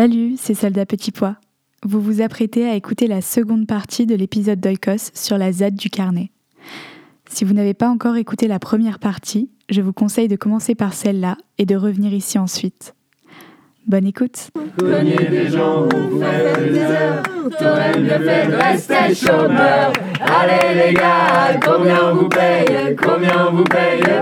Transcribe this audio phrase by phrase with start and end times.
[0.00, 1.34] Salut, c'est Soldat Petit Pois.
[1.82, 5.90] Vous vous apprêtez à écouter la seconde partie de l'épisode d'Oikos sur la ZAD du
[5.90, 6.30] carnet.
[7.28, 10.94] Si vous n'avez pas encore écouté la première partie, je vous conseille de commencer par
[10.94, 12.94] celle-là et de revenir ici ensuite.
[13.88, 14.50] Bonne écoute.
[14.78, 15.96] Des gens de
[18.54, 19.92] rester chômeur.
[20.20, 22.28] Allez les gars, combien vous
[23.56, 23.64] vous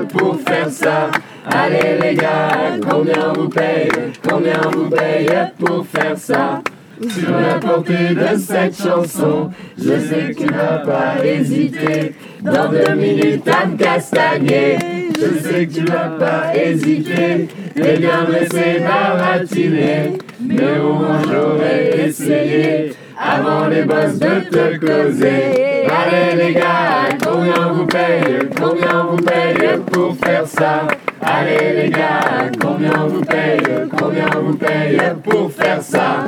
[0.08, 1.10] pour faire ça?
[1.48, 3.88] Allez les gars, combien vous paye,
[4.28, 5.28] combien vous paye
[5.58, 6.60] pour faire ça?
[7.08, 12.14] Sur la portée de cette chanson, je sais que tu vas pas hésiter.
[12.40, 14.78] Dans deux minutes à me castagner,
[15.14, 17.48] je sais que tu vas pas hésiter.
[17.76, 20.98] Et bien dresser baratiner, mais au
[21.30, 22.92] j'aurais essayé.
[23.18, 25.86] Avant les boss de te causer.
[25.86, 30.86] Allez les gars, combien vous paye, combien vous paye pour faire ça?
[31.28, 33.60] Allez les gars, combien on vous paye,
[33.98, 36.26] combien on vous paye pour faire ça?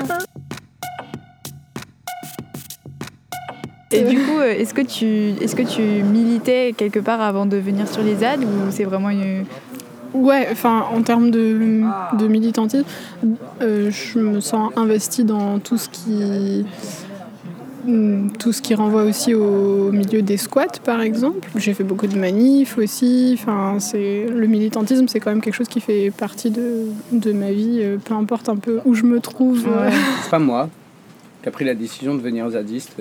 [3.93, 7.57] Et du coup, euh, est-ce que, tu, est que tu militais quelque part avant de
[7.57, 9.45] venir sur les ZAD ou c'est vraiment une...
[10.13, 11.83] Ouais, enfin, en termes de,
[12.19, 12.85] de militantisme,
[13.63, 16.65] euh, je me sens investie dans tout ce qui
[18.39, 21.49] tout ce qui renvoie aussi au milieu des squats, par exemple.
[21.57, 23.37] J'ai fait beaucoup de manifs aussi.
[23.39, 27.51] Enfin, c'est le militantisme, c'est quand même quelque chose qui fait partie de, de ma
[27.51, 29.67] vie, euh, peu importe un peu où je me trouve.
[30.23, 30.69] C'est pas moi
[31.43, 33.01] qui a pris la décision de devenir zadiste.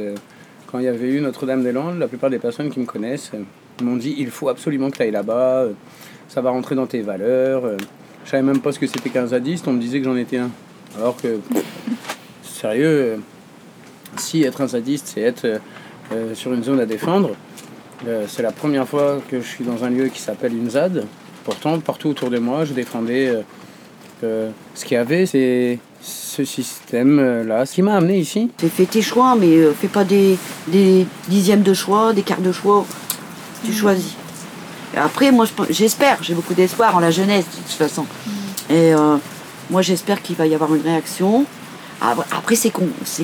[0.68, 3.96] Quand il y avait eu Notre-Dame-des-Landes, la plupart des personnes qui me connaissent euh, m'ont
[3.96, 5.72] dit il faut absolument que tu ailles là-bas, euh,
[6.28, 7.66] ça va rentrer dans tes valeurs.
[7.66, 7.78] Euh.
[8.26, 10.38] Je savais même pas ce que c'était qu'un zadiste, on me disait que j'en étais
[10.38, 10.50] un.
[10.98, 11.40] Alors que,
[12.44, 13.22] sérieux,
[14.18, 15.60] si être un zadiste, c'est être
[16.34, 17.32] sur une zone à défendre,
[18.28, 21.06] c'est la première fois que je suis dans un lieu qui s'appelle une ZAD.
[21.44, 23.34] Pourtant, partout autour de moi, je défendais
[24.22, 27.66] ce qu'il y avait, c'est ce système-là.
[27.66, 28.50] Ce qui m'a amené ici.
[28.58, 30.38] Fais tes choix, mais euh, fais pas des,
[31.28, 32.86] dixièmes de choix, des quarts de choix.
[33.64, 33.74] Tu mm.
[33.74, 34.16] choisis.
[34.96, 38.04] après, moi, j'espère, j'ai beaucoup d'espoir en la jeunesse, de toute façon.
[38.04, 38.32] Mm.
[38.70, 39.18] Et euh,
[39.70, 41.46] moi, j'espère qu'il va y avoir une réaction.
[42.02, 42.72] Après, c'est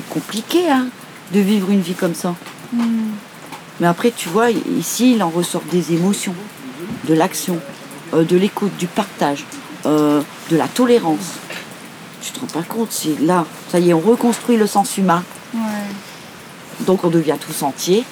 [0.08, 0.86] compliqué hein,
[1.32, 2.34] de vivre une vie comme ça.
[2.72, 3.10] Mm.
[3.80, 6.34] Mais après, tu vois, ici, il en ressort des émotions,
[7.08, 7.58] de l'action,
[8.14, 9.44] euh, de l'écoute, du partage,
[9.84, 11.34] de la tolérance
[12.24, 15.22] tu te rends pas compte, c'est là, ça y est, on reconstruit le sens humain.
[16.80, 18.04] Donc on devient tous entiers.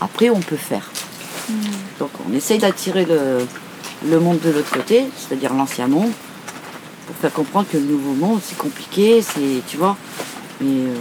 [0.00, 0.90] Après, on peut faire.
[1.48, 1.54] Hmm.
[1.98, 6.10] Donc on essaye d'attirer le, monde de l'autre côté, c'est-à-dire l'ancien monde,
[7.10, 9.96] pour faire comprendre que le nouveau monde, c'est compliqué, c'est, tu vois,
[10.60, 10.94] mais euh,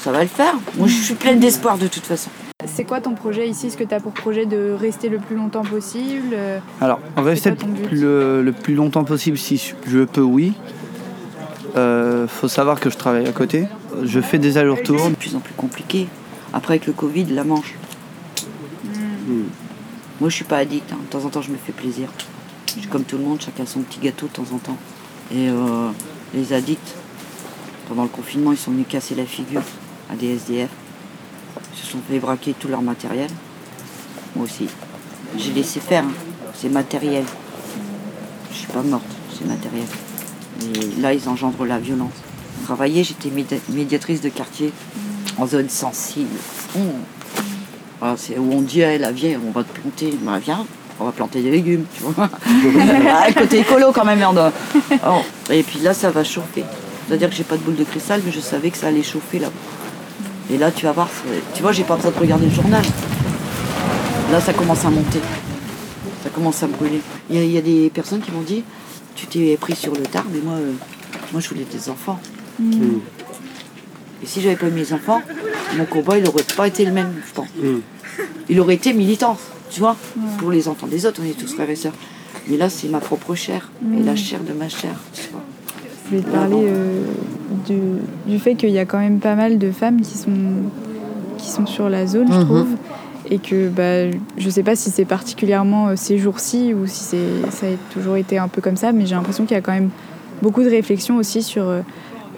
[0.00, 0.54] ça va le faire.
[0.76, 2.30] Moi, je suis pleine d'espoir de toute façon.
[2.64, 3.66] C'est quoi ton projet ici?
[3.66, 6.34] Est-ce que tu as pour projet de rester le plus longtemps possible?
[6.80, 7.52] Alors, rester
[7.92, 10.54] le, le, plus longtemps possible, si je peux, oui.
[11.76, 13.66] Euh, faut savoir que je travaille à côté.
[14.02, 15.00] Je fais des allers-retours.
[15.00, 16.08] C'est de plus en plus compliqué.
[16.54, 17.74] Après, avec le Covid, la manche.
[18.84, 19.42] Hmm.
[20.18, 20.90] Moi, je suis pas addict.
[20.92, 20.98] Hein.
[21.04, 22.08] De temps en temps, je me fais plaisir.
[22.90, 24.78] Comme tout le monde, chacun son petit gâteau de temps en temps.
[25.32, 25.90] Et euh,
[26.34, 26.94] les addicts,
[27.88, 29.62] pendant le confinement, ils sont venus casser la figure
[30.10, 30.70] à des SDF.
[31.72, 33.30] Ils se sont fait braquer tout leur matériel.
[34.34, 34.68] Moi aussi.
[35.36, 36.04] J'ai laissé faire.
[36.04, 36.12] Hein.
[36.54, 37.24] C'est matériel.
[38.52, 39.04] Je suis pas morte,
[39.36, 39.86] c'est matériel.
[40.62, 42.14] Et là, ils engendrent la violence.
[42.64, 43.30] Travailler, j'étais
[43.68, 44.72] médiatrice de quartier
[45.38, 46.36] en zone sensible.
[46.74, 48.06] Mmh.
[48.16, 50.16] c'est où on dit, à la vieille, on va te planter.
[50.22, 50.66] Bah, viens,
[50.98, 52.28] on va planter des légumes, tu vois.
[53.08, 54.52] Ah, côté écolo quand même, merde.
[55.06, 55.22] Oh.
[55.50, 56.64] Et puis là, ça va chauffer.
[57.06, 59.38] C'est-à-dire que j'ai pas de boule de cristal, mais je savais que ça allait chauffer
[59.38, 59.48] là.
[60.52, 61.08] Et là, tu vas voir,
[61.54, 62.82] tu vois, j'ai pas besoin de regarder le journal.
[64.30, 65.20] Là, ça commence à monter.
[66.22, 67.00] Ça commence à brûler.
[67.30, 68.64] Il y, a des personnes qui m'ont dit,
[69.14, 70.72] tu t'es pris sur le tard, mais moi, euh,
[71.32, 72.20] moi je voulais des enfants.
[72.58, 72.98] Mm.
[74.22, 75.22] Et si j'avais pas eu mes enfants,
[75.76, 77.48] mon combat, il n'aurait pas été le même, je pense.
[77.60, 77.78] Mm.
[78.48, 79.36] Il aurait été militant,
[79.70, 79.96] tu vois.
[80.38, 81.94] Pour les enfants des autres, on est tous frères et sœurs.
[82.48, 84.16] Mais là, c'est ma propre chair, et la mm.
[84.16, 85.42] chair de ma chair, tu vois.
[86.04, 87.02] Je voulais te parler euh,
[88.26, 90.30] du, fait qu'il y a quand même pas mal de femmes qui sont,
[91.38, 92.44] qui sont sur la zone, je mm-hmm.
[92.44, 92.68] trouve
[93.30, 97.16] et que bah, je sais pas si c'est particulièrement euh, ces jours-ci ou si
[97.50, 99.72] ça a toujours été un peu comme ça, mais j'ai l'impression qu'il y a quand
[99.72, 99.90] même
[100.42, 101.80] beaucoup de réflexions aussi sur euh,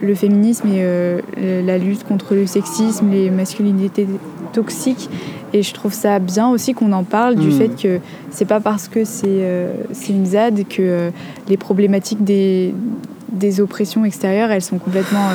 [0.01, 4.07] le féminisme et euh, la lutte contre le sexisme, les masculinités
[4.53, 5.09] toxiques.
[5.53, 7.53] Et je trouve ça bien aussi qu'on en parle du hmm.
[7.53, 8.01] fait que
[8.31, 9.73] c'est pas parce que c'est
[10.09, 11.11] une ZAD que
[11.49, 12.75] les problématiques des,
[13.33, 15.31] des oppressions extérieures, elles sont complètement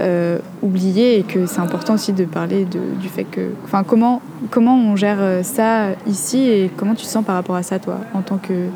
[0.00, 3.50] euh, oublié et que c'est important aussi de parler du fait que.
[3.64, 7.56] Enfin, comment, comment on gère euh, ça ici et comment tu te sens par rapport
[7.56, 8.68] à ça, toi, en tant que,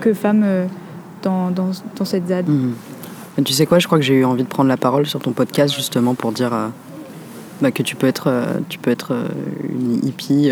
[0.00, 0.66] que femme euh,
[1.22, 2.74] dans, dans, cette ZAD mhm.
[3.44, 5.32] Tu sais quoi, je crois que j'ai eu envie de prendre la parole sur ton
[5.32, 6.68] podcast justement pour dire euh,
[7.60, 9.28] bah, que tu peux être, euh, tu peux être euh,
[9.68, 10.50] une hippie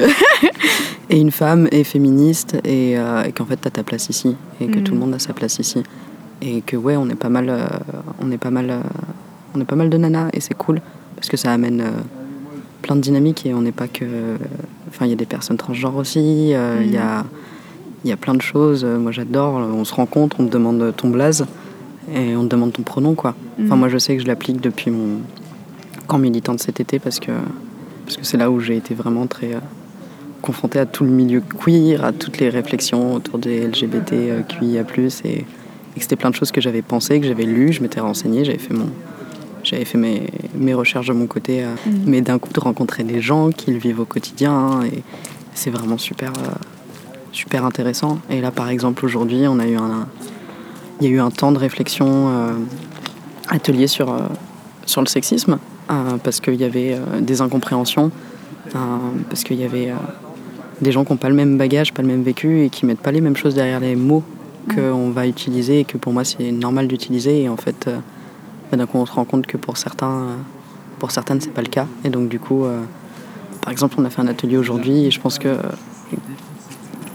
[1.11, 2.97] et une femme et féministe et,
[3.35, 5.01] qu'en fait tu as ta place ici et que tout le mm.
[5.01, 5.83] monde a sa place ici.
[6.43, 7.53] Et que ouais, on est pas mal,
[8.21, 8.73] on est pas mal,
[9.55, 10.81] on est pas mal de nanas et c'est cool
[11.15, 11.85] parce que ça amène
[12.81, 14.07] plein de dynamiques et on n'est pas que.
[14.89, 16.55] Enfin, il y a des personnes transgenres aussi, il y,
[16.97, 17.27] a, mm.
[18.07, 18.87] y a plein de choses.
[18.87, 21.45] Moi j'adore, on se rencontre, on te demande ton blaze
[22.15, 23.35] et on te demande ton pronom quoi.
[23.61, 23.81] Enfin mhm.
[23.81, 25.21] moi je sais que je l'applique depuis mon
[26.11, 27.33] camp militant de cet été parce que
[28.05, 29.61] parce que c'est là où j'ai été vraiment très euh,
[30.43, 34.85] confrontée à tout le milieu queer, à toutes les réflexions autour des LGBT euh, QIA+,
[35.25, 35.47] et, et que
[36.01, 38.75] c'était plein de choses que j'avais pensées, que j'avais lues, je m'étais renseignée, j'avais fait
[38.75, 38.89] mon
[39.63, 40.23] j'avais fait mes,
[40.55, 42.03] mes, recherches de mon côté, euh, mhm.
[42.07, 45.03] mais d'un coup de rencontrer des gens qui le vivent au quotidien et
[45.55, 46.33] c'est vraiment super
[47.33, 48.19] super intéressant.
[48.31, 50.09] Et là par exemple aujourd'hui on a eu un,
[51.01, 52.53] il y a eu un temps de réflexion euh,
[53.49, 54.21] atelier sur, euh,
[54.87, 55.59] sur le sexisme,
[56.23, 58.11] parce qu'il y avait des incompréhensions,
[58.73, 59.93] parce qu'il y avait
[60.81, 63.01] des gens qui n'ont pas le même bagage, pas le même vécu, et qui mettent
[63.01, 64.23] pas les mêmes choses derrière les mots
[64.75, 67.89] qu'on va utiliser, et que pour moi c'est normal d'utiliser, et en fait,
[68.71, 70.27] bah, d'un coup on se rend compte que pour certains,
[70.99, 72.65] pour certaines c'est pas le cas, et donc du coup,
[73.63, 75.57] par exemple on a fait un atelier aujourd'hui, et je pense que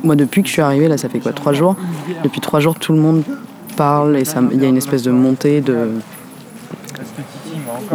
[0.03, 1.75] moi depuis que je suis arrivée, là ça fait quoi, trois jours,
[2.23, 3.23] depuis trois jours tout le monde
[3.75, 5.89] parle et il y a une espèce de montée de,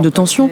[0.01, 0.51] de tension.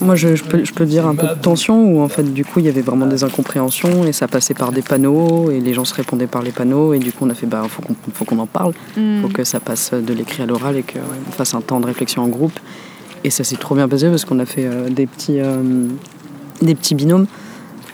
[0.00, 2.60] Moi, je, peux, je, peux, dire un peu de tension où en fait, du coup,
[2.60, 5.84] il y avait vraiment des incompréhensions et ça passait par des panneaux et les gens
[5.84, 8.24] se répondaient par les panneaux et du coup, on a fait, bah, faut qu'on, faut
[8.24, 9.32] qu'on en parle, il faut mm.
[9.32, 12.28] que ça passe de l'écrit à l'oral et qu'on fasse un temps de réflexion en
[12.28, 12.58] groupe.
[13.24, 15.88] Et ça s'est trop bien passé parce qu'on a fait euh, des petits, euh,
[16.62, 17.26] des petits binômes,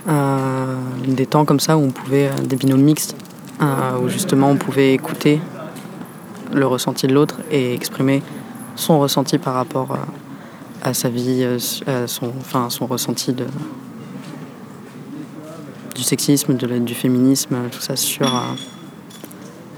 [0.09, 0.77] euh,
[1.07, 3.17] des temps comme ça où on pouvait, des binômes mixtes,
[4.03, 5.41] où justement on pouvait écouter
[6.53, 8.23] le ressenti de l'autre et exprimer
[8.75, 10.01] son ressenti par rapport à,
[10.93, 13.47] sa vie, euh, à son, enfin, son ressenti de,
[15.95, 18.41] du sexisme, de du féminisme, tout ça sur, euh,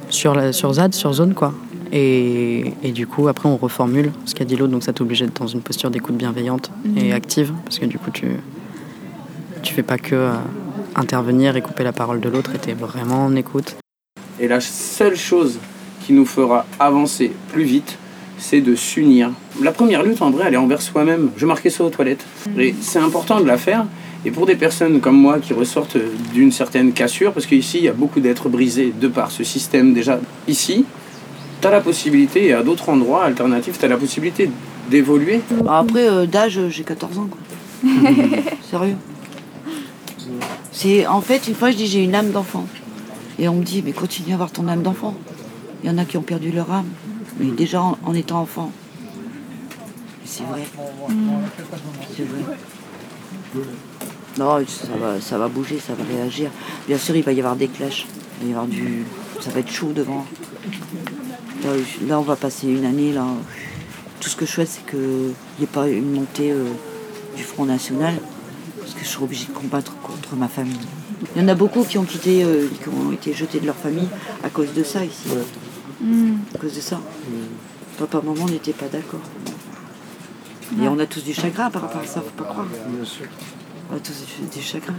[0.09, 1.53] sur, la, sur ZAD, sur zone quoi.
[1.93, 5.39] Et, et, du coup, après, on reformule ce qu'a dit l'autre, donc ça t'oblige d'être
[5.41, 7.13] dans une posture d'écoute bienveillante et mhm.
[7.13, 8.27] active, parce que du coup, tu,
[9.63, 10.33] tu fais pas que euh,
[10.97, 13.77] intervenir et couper la parole de l'autre, et t'es vraiment en écoute.
[14.41, 15.59] Et la seule chose
[16.05, 17.97] qui nous fera avancer plus vite,
[18.39, 19.31] c'est de s'unir.
[19.63, 21.31] La première lutte, en vrai, elle est envers soi-même.
[21.37, 22.25] Je marquais ça aux toilettes.
[22.59, 23.87] Et c'est important de la faire.
[24.25, 25.99] Et pour des personnes comme moi qui ressortent
[26.33, 29.93] d'une certaine cassure, parce qu'ici, il y a beaucoup d'êtres brisés de par ce système
[29.93, 30.19] déjà.
[30.49, 30.85] Ici,
[31.61, 34.51] tu as la possibilité, et à d'autres endroits alternatifs, tu as la possibilité
[34.91, 35.41] d'évoluer.
[35.63, 37.29] Bah, après, euh, d'âge, j'ai 14 ans.
[37.31, 37.91] Quoi.
[38.71, 38.97] Sérieux.
[40.73, 42.67] C'est En fait, une fois, je dis j'ai une âme d'enfant.
[43.39, 45.15] Et on me dit, mais continue à avoir ton âme d'enfant.
[45.83, 46.87] Il y en a qui ont perdu leur âme,
[47.39, 48.71] mais déjà en, étant enfant.
[50.25, 50.63] C'est vrai.
[52.17, 52.57] C'est vrai.
[54.39, 56.51] Non, ça va, ça va bouger, ça va réagir.
[56.89, 58.07] Bien sûr, il va y avoir des clashs.
[58.41, 59.05] Il va y avoir du.
[59.41, 60.25] Ça va être chaud devant.
[62.07, 63.13] Là, on va passer une année.
[63.13, 63.27] Là.
[64.21, 66.65] Tout ce que je souhaite, c'est qu'il n'y ait pas une montée euh,
[67.37, 68.15] du Front National.
[68.81, 70.77] Parce que je serai obligée de combattre contre ma famille.
[71.35, 73.77] Il y en a beaucoup qui ont quitté, euh, qui ont été jetés de leur
[73.77, 74.09] famille
[74.43, 75.29] à cause de ça ici.
[76.05, 76.37] Mm.
[76.55, 76.97] À cause de ça.
[76.97, 77.33] Mm.
[77.99, 79.21] Papa, maman n'étaient pas d'accord.
[80.83, 82.67] Et on a tous du chagrin par rapport à ça, faut pas croire.
[83.91, 84.15] On a tous
[84.57, 84.95] du, chagrin.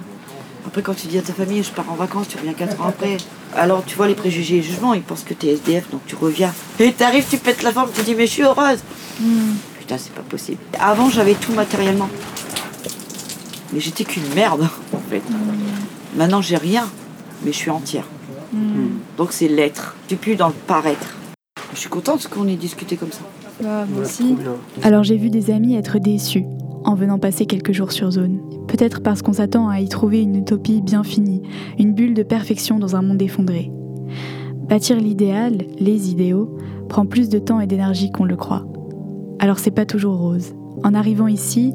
[0.65, 2.87] Après, quand tu dis à ta famille, je pars en vacances, tu reviens 4 ans
[2.87, 3.17] après.
[3.55, 6.01] Alors, tu vois, les préjugés et les jugements, ils pensent que tu es SDF, donc
[6.05, 6.53] tu reviens.
[6.79, 8.79] Et t'arrives, tu pètes la forme, tu dis, mais je suis heureuse.
[9.19, 9.55] Mm.
[9.79, 10.59] Putain, c'est pas possible.
[10.79, 12.09] Avant, j'avais tout matériellement.
[13.73, 15.23] Mais j'étais qu'une merde, en fait.
[16.15, 16.87] Maintenant, j'ai rien,
[17.43, 18.05] mais je suis entière.
[19.17, 19.95] Donc c'est l'être.
[20.07, 21.15] Tu plus dans le paraître.
[21.73, 23.21] Je suis contente qu'on ait discuté comme ça.
[23.61, 24.35] moi aussi.
[24.83, 26.45] Alors j'ai vu des amis être déçus
[26.83, 28.39] en venant passer quelques jours sur zone.
[28.67, 31.41] Peut-être parce qu'on s'attend à y trouver une utopie bien finie,
[31.79, 33.71] une bulle de perfection dans un monde effondré.
[34.69, 36.57] Bâtir l'idéal, les idéaux,
[36.89, 38.65] prend plus de temps et d'énergie qu'on le croit.
[39.39, 40.53] Alors c'est pas toujours rose.
[40.83, 41.73] En arrivant ici,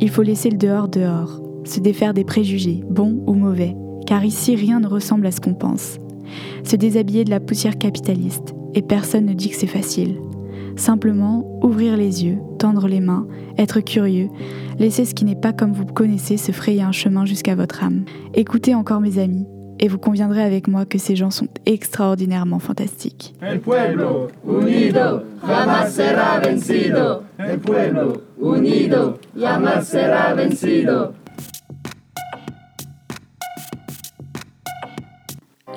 [0.00, 4.56] il faut laisser le dehors dehors, se défaire des préjugés, bons ou mauvais, car ici
[4.56, 5.98] rien ne ressemble à ce qu'on pense.
[6.64, 10.16] Se déshabiller de la poussière capitaliste, et personne ne dit que c'est facile.
[10.76, 14.28] Simplement, ouvrir les yeux, tendre les mains, être curieux,
[14.78, 18.04] laisser ce qui n'est pas comme vous connaissez se frayer un chemin jusqu'à votre âme.
[18.34, 19.46] Écoutez encore mes amis,
[19.80, 23.34] et vous conviendrez avec moi que ces gens sont extraordinairement fantastiques.
[23.40, 27.22] El pueblo unido jamás será vencido.
[27.38, 29.18] El pueblo unido.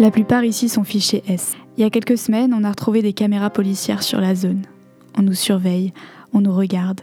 [0.01, 1.55] La plupart ici sont fichés S.
[1.77, 4.63] Il y a quelques semaines, on a retrouvé des caméras policières sur la zone.
[5.15, 5.93] on nous surveille,
[6.33, 7.01] on nous regarde.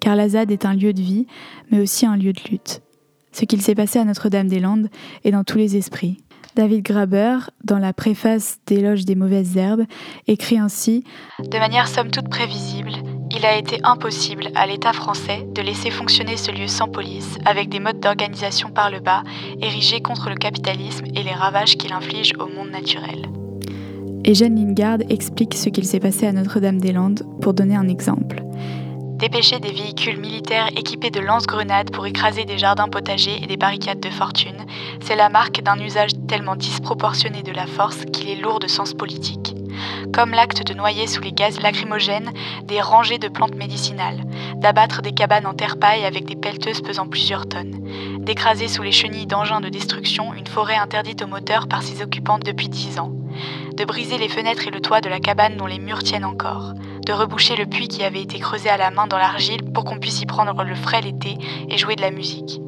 [0.00, 1.28] Car la ZAD est un lieu de vie,
[1.70, 2.82] mais aussi un lieu de lutte.
[3.30, 4.88] Ce qu'il s'est passé à Notre-Dame-des-Landes
[5.22, 6.24] est dans tous les esprits.
[6.56, 9.84] David Graber, dans la préface d'Éloge des mauvaises herbes,
[10.26, 11.04] écrit ainsi
[11.38, 12.94] De manière somme toute prévisible,
[13.30, 17.68] il a été impossible à l'État français de laisser fonctionner ce lieu sans police, avec
[17.68, 19.22] des modes d'organisation par le bas,
[19.60, 23.28] érigés contre le capitalisme et les ravages qu'il inflige au monde naturel.
[24.26, 28.42] Jeanne Lingard explique ce qu'il s'est passé à Notre-Dame-des-Landes pour donner un exemple.
[29.20, 34.00] Dépêcher des véhicules militaires équipés de lance-grenades pour écraser des jardins potagers et des barricades
[34.00, 34.64] de fortune,
[35.02, 38.94] c'est la marque d'un usage tellement disproportionné de la force qu'il est lourd de sens
[38.94, 39.54] politique.
[40.14, 42.32] Comme l'acte de noyer sous les gaz lacrymogènes
[42.64, 44.24] des rangées de plantes médicinales,
[44.54, 47.76] d'abattre des cabanes en terre-paille avec des pelleteuses pesant plusieurs tonnes,
[48.20, 52.38] d'écraser sous les chenilles d'engins de destruction une forêt interdite aux moteurs par ses occupants
[52.38, 53.12] depuis dix ans,
[53.76, 56.72] de briser les fenêtres et le toit de la cabane dont les murs tiennent encore,
[57.06, 59.98] de reboucher le puits qui avait été creusé à la main dans l'argile pour qu'on
[59.98, 61.36] puisse y prendre le frais l'été
[61.68, 62.60] et jouer de la musique.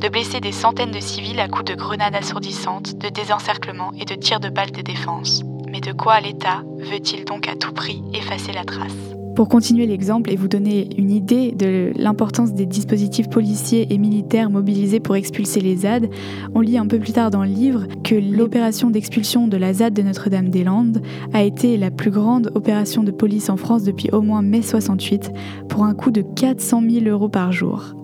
[0.00, 4.14] De blesser des centaines de civils à coups de grenades assourdissantes, de désencerclement et de
[4.14, 5.42] tirs de balles de défense.
[5.68, 9.19] Mais de quoi l'État veut-il donc à tout prix effacer la trace?
[9.34, 14.50] Pour continuer l'exemple et vous donner une idée de l'importance des dispositifs policiers et militaires
[14.50, 16.08] mobilisés pour expulser les ZAD,
[16.54, 19.94] on lit un peu plus tard dans le livre que l'opération d'expulsion de la ZAD
[19.94, 24.42] de Notre-Dame-des-Landes a été la plus grande opération de police en France depuis au moins
[24.42, 25.32] mai 68
[25.68, 27.94] pour un coût de 400 000 euros par jour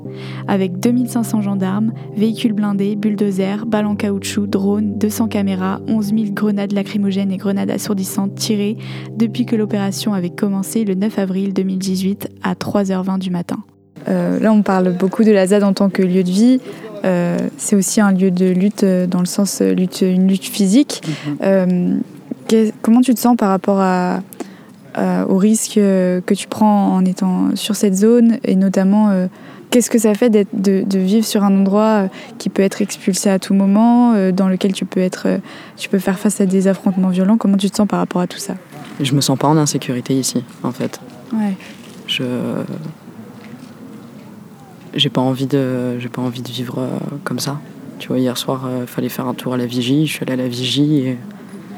[0.48, 6.72] avec 2500 gendarmes, véhicules blindés, bulldozers, balles en caoutchouc, drones, 200 caméras, 11 000 grenades
[6.72, 8.76] lacrymogènes et grenades assourdissantes tirées
[9.16, 13.58] depuis que l'opération avait commencé le 9 avril 2018 à 3h20 du matin.
[14.08, 16.60] Euh, là, on parle beaucoup de la ZAD en tant que lieu de vie.
[17.04, 21.02] Euh, c'est aussi un lieu de lutte euh, dans le sens lutte, une lutte physique.
[21.40, 22.00] Mhm.
[22.82, 24.20] comment tu te sens par rapport à,
[25.28, 29.10] au risque que tu prends en étant sur cette zone et notamment
[29.70, 32.08] Qu'est-ce que ça fait de, de, vivre sur un endroit euh,
[32.38, 35.38] qui peut être expulsé à tout moment, euh, dans lequel tu peux, être, euh,
[35.76, 37.36] tu peux faire face à des affrontements violents?
[37.36, 38.54] Comment tu te sens par rapport à tout ça?
[39.00, 41.00] Je me sens pas en insécurité ici, en fait.
[41.32, 41.54] Ouais.
[42.06, 42.24] Je
[44.94, 46.88] j'ai pas envie de j'ai pas envie de vivre
[47.24, 47.60] comme ça.
[47.98, 50.06] Tu vois, hier soir, il fallait faire un tour à la vigie.
[50.06, 51.18] Je suis allée à la vigie et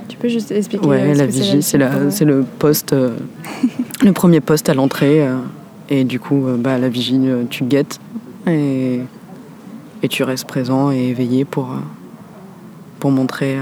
[0.08, 5.26] tu peux juste expliquer Ouais, la vigie, c'est le poste, le premier poste à l'entrée.
[5.90, 7.98] Et du coup, euh, bah, la vigie, euh, tu guettes
[8.46, 9.00] et,
[10.02, 11.78] et tu restes présent et éveillé pour, euh,
[12.98, 13.58] pour montrer.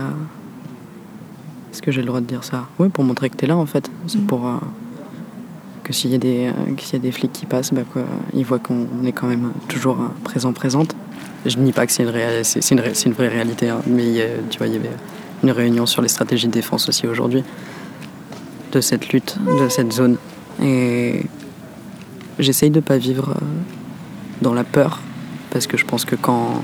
[1.71, 2.66] Est-ce que j'ai le droit de dire ça?
[2.78, 3.90] Oui, pour montrer que tu es là en fait.
[4.06, 4.26] C'est mm.
[4.26, 4.49] pour
[5.85, 6.50] que s'il y, a des,
[6.92, 8.02] y a des flics qui passent, bah, quoi,
[8.35, 10.97] ils voient qu'on est quand même toujours présent, présente.
[11.45, 14.66] Je ne nie pas que c'est une, une, une, vraie réalité, hein, mais tu vois,
[14.66, 14.90] il y avait
[15.45, 17.45] une réunion sur les stratégies de défense aussi aujourd'hui,
[18.73, 20.16] de cette lutte, de cette zone.
[20.61, 21.23] Et
[22.38, 23.45] J'essaye de pas vivre euh,
[24.43, 25.00] dans la peur,
[25.50, 26.62] parce que je pense que quand,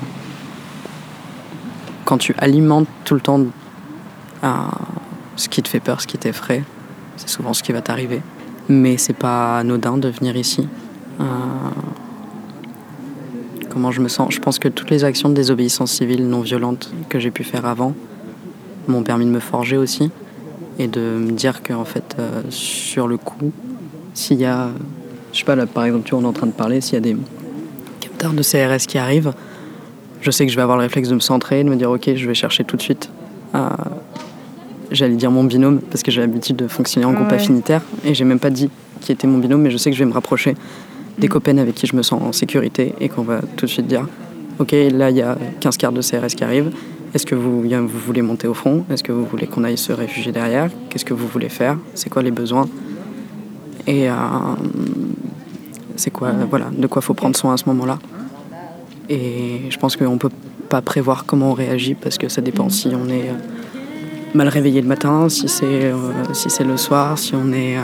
[2.05, 3.41] quand tu alimentes tout le temps
[5.37, 6.65] ce qui te fait peur, ce qui t'effraie,
[7.17, 8.21] c'est souvent ce qui va t'arriver.
[8.69, 10.69] Mais c'est pas anodin de venir ici.
[11.21, 11.25] Euh,
[13.71, 14.33] comment je me sens?
[14.33, 17.67] Je pense que toutes les actions de désobéissance civile non violente que j'ai pu faire
[17.67, 17.95] avant
[18.89, 20.11] m'ont permis de me forger aussi
[20.79, 23.53] et de me dire qu'en fait, euh, sur le coup,
[24.15, 24.71] s'il y a
[25.33, 26.95] je sais pas, là, par exemple, tu vois, on est en train de parler, s'il
[26.95, 27.17] y a des
[28.01, 29.33] capteurs de CRS qui arrivent,
[30.21, 32.15] je sais que je vais avoir le réflexe de me centrer, de me dire, ok,
[32.15, 33.11] je vais chercher tout de suite
[34.93, 38.25] j'allais dire mon binôme, parce que j'ai l'habitude de fonctionner en groupe affinitaire, et j'ai
[38.25, 38.71] même pas dit
[39.01, 40.55] qui était mon binôme, mais je sais que je vais me rapprocher
[41.19, 41.31] des mm.
[41.31, 44.07] copains avec qui je me sens en sécurité, et qu'on va tout de suite dire,
[44.59, 46.71] ok, là, il y a 15 quarts de CRS qui arrivent,
[47.15, 48.87] est-ce que vous, vous voulez monter au front?
[48.91, 50.71] Est-ce que vous voulez qu'on aille se réfugier derrière?
[50.89, 51.77] Qu'est-ce que vous voulez faire?
[51.95, 52.67] C'est quoi les besoins?
[53.87, 54.15] Et euh,
[55.97, 57.99] c'est quoi, voilà, de quoi faut prendre soin à ce moment-là.
[59.09, 60.31] Et je pense qu'on peut
[60.69, 63.35] pas prévoir comment on réagit parce que ça dépend si on est euh,
[64.35, 65.95] mal réveillé le matin, si c'est euh,
[66.33, 67.77] si c'est le soir, si on est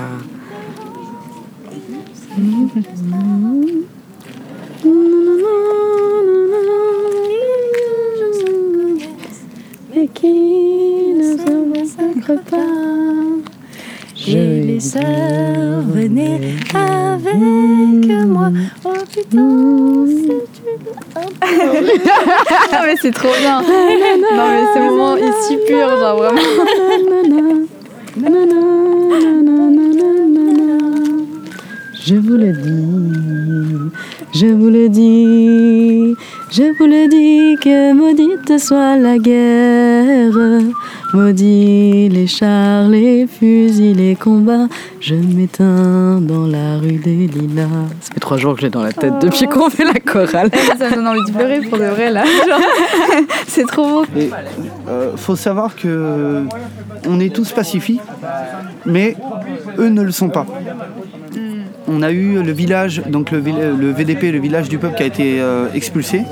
[9.94, 11.36] mais qui ne
[11.86, 13.07] se pas.
[14.30, 18.50] J'ai les sœurs, venez avec moi.
[18.84, 20.42] Oh putain, c'est
[21.40, 23.62] Ah mais c'est trop bien.
[23.62, 26.40] Non mais ce moment est si pur, genre vraiment.
[32.04, 33.90] Je vous le dis,
[34.34, 35.97] je vous le dis,
[36.50, 40.32] Je vous le dis que maudite soit la guerre,
[41.12, 44.66] maudit les chars, les fusils, les combats.
[44.98, 47.66] Je m'éteins dans la rue des Lilas.
[48.00, 50.50] Ça fait trois jours que j'ai dans la tête depuis qu'on fait la chorale.
[50.78, 52.24] Ça me donne envie de pleurer pour de vrai là.
[53.46, 54.04] C'est trop beau.
[54.16, 54.30] Et
[54.88, 56.44] euh, faut savoir que
[57.06, 58.00] on est tous pacifiques,
[58.86, 59.16] mais
[59.78, 60.46] eux ne le sont pas.
[61.90, 65.40] On a eu le village, donc le, VDP, le village du peuple, qui a été
[65.40, 66.22] euh, expulsé.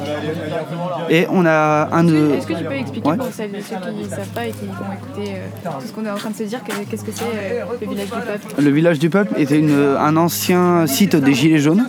[1.08, 2.32] Et on a un de.
[2.32, 3.16] Est-ce que tu peux expliquer Ouais.
[3.16, 5.92] pour celles et ceux qui ne savent pas et qui vont écouter euh, tout ce
[5.92, 8.10] qu'on est en train de se dire, que- qu'est-ce que c'est euh, le village du
[8.12, 8.62] peuple?
[8.62, 11.86] Le village du peuple était une- un ancien site des Gilets jaunes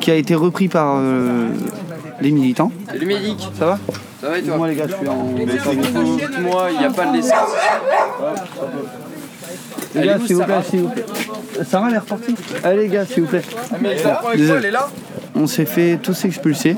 [0.00, 1.48] qui a été repris par euh,
[2.20, 2.72] les militants.
[2.88, 3.78] Salut Médic, Ça va?
[4.20, 4.56] Ça va et toi?
[4.56, 5.16] Moi les gars, je suis en.
[6.40, 7.50] Moi, il n'y a pas de l'essence.
[9.94, 11.04] Les gars, s'il vous plaît, s'il vous plaît.
[11.68, 13.42] Sarah, elle est repartie Allez les gars, s'il vous plaît.
[15.34, 16.76] On s'est fait tous expulser.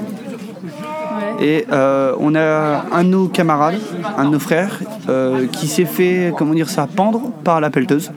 [1.41, 3.79] Et euh, on a un de nos camarades,
[4.17, 8.11] un de nos frères, euh, qui s'est fait, comment dire ça, pendre par la pelleteuse.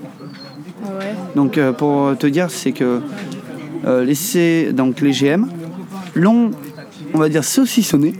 [1.35, 3.01] Donc euh, pour te dire, c'est que
[3.85, 5.45] les, C- donc, les GM
[6.15, 6.51] l'ont,
[7.13, 8.13] on va dire, saucissonné.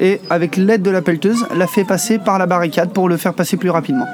[0.00, 3.34] Et avec l'aide de la pelleteuse, l'a fait passer par la barricade pour le faire
[3.34, 4.06] passer plus rapidement.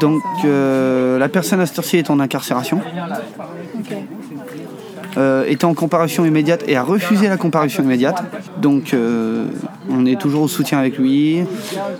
[0.00, 2.80] Donc euh, la personne à cette est en incarcération.
[3.78, 3.96] Ok.
[5.16, 8.22] euh, était en comparution immédiate et a refusé la comparution immédiate.
[8.60, 9.46] Donc euh,
[9.90, 11.44] on est toujours au soutien avec lui,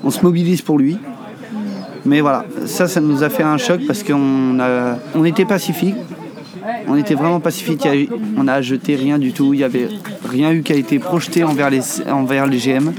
[0.04, 0.98] on se mobilise pour lui.
[2.04, 5.96] Mais voilà, ça, ça nous a fait un choc parce qu'on était pacifique.
[6.86, 7.88] On était vraiment pacifique,
[8.36, 9.88] on n'a jeté rien du tout, il n'y avait
[10.28, 11.80] rien eu qui a été projeté envers les,
[12.10, 12.92] envers les GM.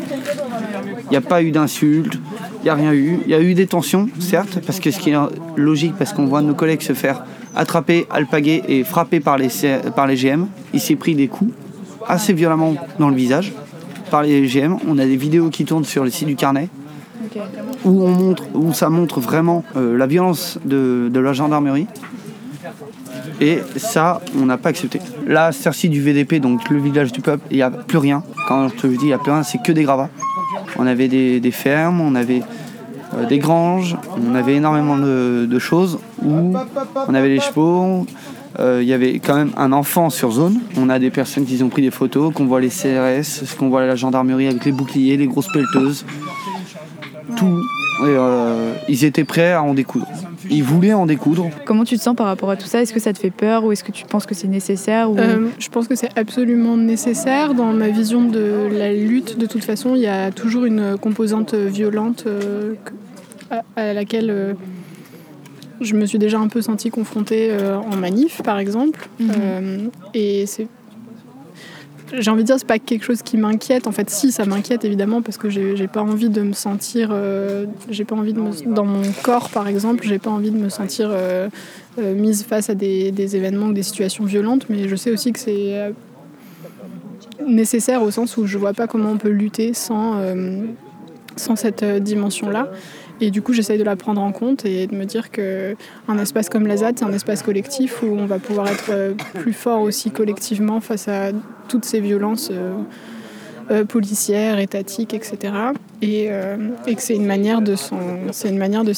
[1.05, 2.19] Il n'y a pas eu d'insultes,
[2.61, 3.19] il n'y a rien eu.
[3.25, 5.17] Il y a eu des tensions, certes, parce que ce qui est
[5.55, 7.23] logique, parce qu'on voit nos collègues se faire
[7.55, 9.49] attraper, alpaguer et frapper par les,
[9.95, 10.47] par les GM.
[10.73, 11.53] Il s'est pris des coups
[12.07, 13.53] assez violemment dans le visage
[14.11, 14.77] par les GM.
[14.87, 16.69] On a des vidéos qui tournent sur le site du carnet
[17.85, 21.87] où, on montre, où ça montre vraiment euh, la violence de, de la gendarmerie.
[23.41, 24.99] Et ça, on n'a pas accepté.
[25.25, 28.23] Là, Cercy du VDP, donc le village du peuple, il n'y a plus rien.
[28.47, 30.09] Quand je te dis il n'y a plus rien, c'est que des gravats.
[30.79, 32.41] On avait des, fermes, on avait
[33.15, 36.53] euh, des granges, on avait énormément de, choses où
[37.07, 38.07] on avait les chevaux.
[38.59, 40.59] euh, Il y avait quand même un enfant sur zone.
[40.77, 43.85] On a des personnes qui ont pris des photos, qu'on voit les CRS, qu'on voit
[43.85, 46.05] la gendarmerie avec les boucliers, les grosses pelleteuses
[47.35, 47.63] tout.
[48.01, 50.07] Euh, ils étaient prêts à en découdre.
[50.49, 51.49] Ils voulaient en découdre.
[51.65, 52.81] Comment tu te sens par rapport à tout ça?
[52.81, 55.17] Est-ce que ça te fait peur ou est-ce que tu penses que c'est nécessaire ou...
[55.17, 57.53] Euh, je pense que c'est absolument nécessaire.
[57.53, 61.53] Dans ma vision de la lutte, de toute façon, il y a toujours une composante
[61.53, 62.73] violente euh,
[63.51, 64.53] à, à laquelle euh,
[65.81, 69.07] je me suis déjà un peu sentie confrontée euh, en manif, par exemple.
[69.19, 69.31] Mhm.
[69.39, 69.77] Euh,
[70.13, 70.67] et c'est.
[72.17, 73.87] J'ai envie de dire, c'est pas quelque chose qui m'inquiète.
[73.87, 77.09] En fait, si, ça m'inquiète évidemment parce que j'ai pas envie de me sentir.
[77.11, 78.73] euh, j'ai pas envie de me.
[78.73, 81.49] Dans mon corps, par exemple, j'ai pas envie de me sentir euh,
[81.99, 85.31] euh, mise face à des, des événements ou des situations violentes, mais je sais aussi
[85.31, 85.93] que c'est
[87.45, 90.15] nécessaire au sens où je vois pas comment on peut lutter sans,
[91.39, 92.69] sans cette euh, dimension-là.
[93.21, 95.75] Et du coup, j'essaye de la prendre en compte et de me dire que
[96.07, 99.13] un espace comme la ZAD, c'est un espace collectif où on va pouvoir être euh,
[99.35, 101.31] plus fort aussi collectivement face à
[101.67, 102.73] toutes ces violences euh,
[103.71, 105.37] euh, policières, étatiques, etc.
[106.01, 106.55] Et, euh,
[106.87, 107.75] et que c'est une manière de
[108.31, 108.93] c'est une manière de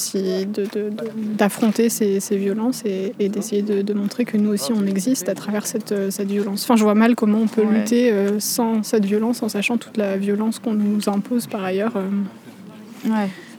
[1.36, 5.28] d'affronter ces, ces violences et, et d'essayer de, de montrer que nous aussi on existe
[5.28, 6.62] à travers cette, cette violence.
[6.64, 7.80] Enfin, je vois mal comment on peut Ouais.
[7.80, 11.92] lutter euh, sans cette violence, en sachant toute la violence qu'on nous impose par ailleurs.
[11.96, 13.10] euh.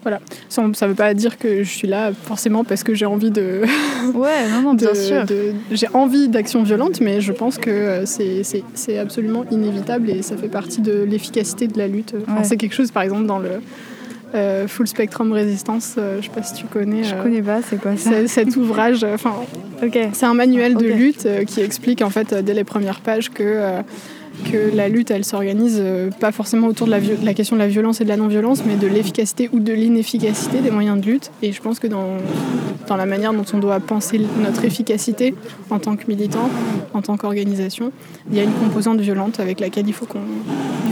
[0.06, 0.12] Ouais.
[0.50, 3.62] Ça ne veut pas dire que je suis là forcément parce que j'ai envie de,
[4.14, 5.26] Ouais, non, non, de- bien sûr.
[5.72, 10.22] j'ai envie d'action violente, mais je pense que euh, c'est- c'est c'est absolument inévitable et
[10.22, 12.14] ça fait partie de l'efficacité de la lutte.
[12.28, 12.44] Enfin, Ouais.
[12.44, 13.50] C'est quelque chose, par exemple, dans le
[14.36, 17.04] euh, Full Spectrum Résistance, euh, je sais pas si tu connais.
[17.04, 19.34] Je euh, connais pas, c'est quoi ça cet ouvrage, enfin,
[20.14, 23.44] c'est un manuel de lutte euh, qui explique en fait dès les premières pages que,
[24.52, 27.56] que la lutte elle s'organise euh, pas forcément autour de la, vi- de la question
[27.56, 31.00] de la violence et de la non-violence, mais de l'efficacité ou de l'inefficacité des moyens
[31.00, 31.32] de lutte.
[31.42, 32.18] Et je pense que dans,
[32.88, 35.36] dans la manière dont on doit penser notre efficacité
[35.70, 36.50] en tant que militant,
[36.94, 37.92] en tant qu'organisation,
[38.32, 40.20] il y a une composante violente avec laquelle il faut qu'on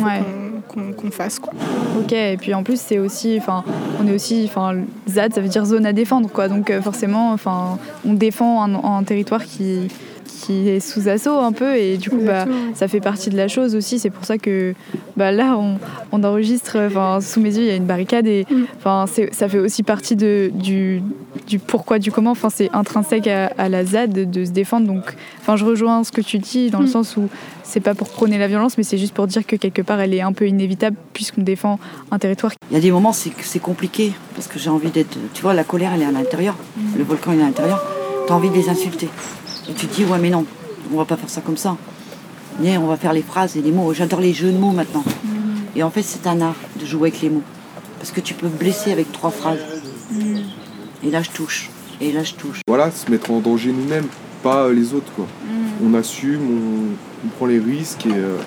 [0.06, 0.21] Ouais.
[1.12, 1.39] fasse.
[1.39, 1.51] Quoi.
[1.99, 3.63] Ok, et puis en plus, c'est aussi, enfin,
[4.01, 4.75] on est aussi, enfin,
[5.10, 6.47] ZAD, ça veut dire zone à défendre, quoi.
[6.47, 7.77] Donc euh, forcément, enfin,
[8.08, 9.89] on défend un, un territoire qui,
[10.41, 13.47] qui est sous assaut un peu, et du coup, bah, ça fait partie de la
[13.47, 13.99] chose aussi.
[13.99, 14.73] C'est pour ça que,
[15.17, 15.77] bah, là, on,
[16.12, 18.63] on enregistre, enfin, sous mes yeux, il y a une barricade, et Mm.
[18.77, 21.01] enfin, ça fait aussi partie de, du,
[21.47, 22.32] du pourquoi, du comment.
[22.32, 24.88] Enfin, c'est intrinsèque à, à la ZAD de, de se défendre.
[24.88, 25.04] Donc,
[25.41, 26.89] enfin, je rejoins ce que tu dis dans le Mm.
[26.89, 27.30] sens où
[27.63, 30.13] c'est pas pour prôner la violence, mais c'est juste pour dire que quelque part, elle
[30.13, 31.80] est un peu inévitable puisqu'on défend
[32.12, 35.17] un territoire Il y a des moments, c'est c'est compliqué, parce que j'ai envie d'être.
[35.34, 36.56] Tu vois, la colère, elle est à l'intérieur.
[36.97, 37.82] Le volcan, il est à l'intérieur.
[38.27, 39.08] Tu as envie de les insulter.
[39.71, 40.45] Et tu te dis, ouais, mais non,
[40.93, 41.77] on va pas faire ça comme ça.
[42.60, 43.93] Mais on va faire les phrases et les mots.
[43.93, 45.05] J'adore les jeux de mots maintenant.
[45.77, 47.43] Et en fait, c'est un art de jouer avec les mots.
[47.97, 49.60] Parce que tu peux blesser avec trois phrases.
[51.03, 51.69] Et là, je touche.
[52.01, 52.60] Et là, je touche.
[52.67, 54.07] Voilà, se mettre en danger nous-mêmes,
[54.43, 55.27] pas euh, les autres quoi.
[55.86, 58.38] On assume, on, on prend les risques et, euh,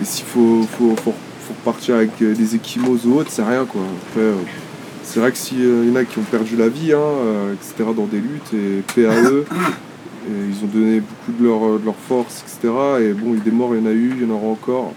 [0.00, 1.14] et s'il faut, faut, faut,
[1.46, 3.80] faut repartir avec euh, des échymoses ou autres, c'est rien quoi.
[4.08, 4.34] Après, euh,
[5.04, 7.90] c'est vrai que s'il y en a qui ont perdu la vie, hein, euh, etc.,
[7.96, 9.44] dans des luttes, et eux,
[10.28, 12.72] ils ont donné beaucoup de leur, force, etc.
[13.00, 14.92] Et bon, des morts, il y en a eu, il y en aura encore.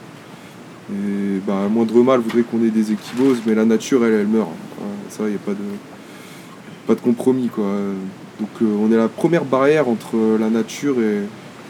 [0.92, 4.50] Et bah, moindre mal voudrait qu'on ait des échymoses, mais la nature, elle, elle meurt.
[5.10, 5.58] Ça, il n'y a pas de,
[6.88, 7.66] pas de compromis, quoi.
[8.40, 11.22] Donc euh, on est la première barrière entre la nature et,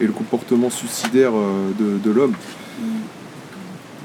[0.02, 2.34] et le comportement suicidaire euh, de, de l'homme.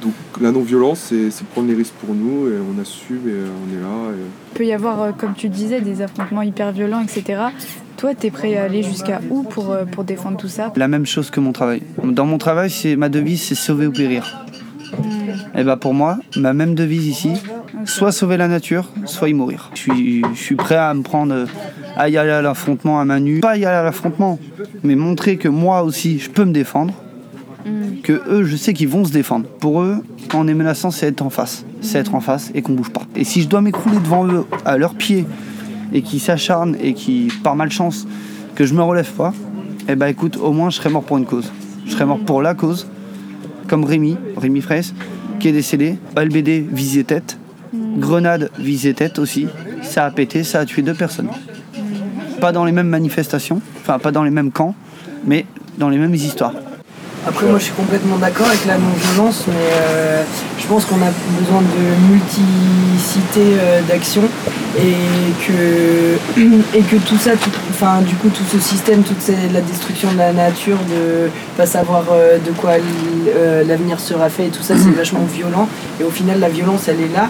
[0.02, 3.78] Donc la non-violence, c'est prendre les risques pour nous et on assume et euh, on
[3.78, 4.16] est là.
[4.52, 7.44] Il peut y avoir, comme tu disais, des affrontements hyper violents, etc.
[7.98, 11.06] Toi, t'es prêt à aller jusqu'à où pour, euh, pour défendre tout ça La même
[11.06, 11.82] chose que mon travail.
[12.04, 14.46] Dans mon travail, c'est ma devise, c'est sauver ou périr.
[15.56, 17.34] Et bah pour moi, ma même devise ici,
[17.86, 19.70] soit sauver la nature, soit y mourir.
[19.74, 21.46] Je suis, je suis prêt à me prendre,
[21.98, 23.40] à y aller à l'affrontement à main nue.
[23.40, 24.40] Pas y aller à l'affrontement,
[24.84, 26.94] mais montrer que moi aussi, je peux me défendre.
[28.04, 29.48] Que eux, je sais qu'ils vont se défendre.
[29.48, 31.66] Pour eux, quand on est menaçant, c'est être en face.
[31.82, 33.04] C'est être en face et qu'on bouge pas.
[33.16, 35.28] Et si je dois m'écrouler devant eux, à leurs pieds,
[35.94, 38.08] et qu'ils s'acharnent et qui, par malchance,
[38.56, 39.34] que je me relève pas,
[39.88, 41.52] eh ben écoute, au moins je serais mort pour une cause.
[41.86, 42.88] Je serais mort pour la cause,
[43.68, 44.94] comme Rémi, Rémi Fraisse,
[45.40, 45.98] qui est décédé.
[46.16, 47.38] LBD visait tête,
[47.74, 49.48] Grenade visait tête aussi.
[49.82, 51.30] Ça a pété, ça a tué deux personnes.
[52.40, 54.76] Pas dans les mêmes manifestations, enfin pas dans les mêmes camps,
[55.26, 55.46] mais
[55.78, 56.54] dans les mêmes histoires.
[57.28, 60.24] Après, moi, je suis complètement d'accord avec la non-violence, mais euh,
[60.60, 64.24] je pense qu'on a besoin de multicité euh, d'actions
[64.78, 64.96] et
[65.46, 66.40] que,
[66.78, 70.12] et que tout ça, tout- enfin, du coup, tout ce système, toute ces- la destruction
[70.14, 72.72] de la nature, de pas savoir euh, de quoi
[73.36, 75.68] euh, l'avenir sera fait et tout ça, c'est vachement violent.
[76.00, 77.30] Et au final, la violence, elle est là.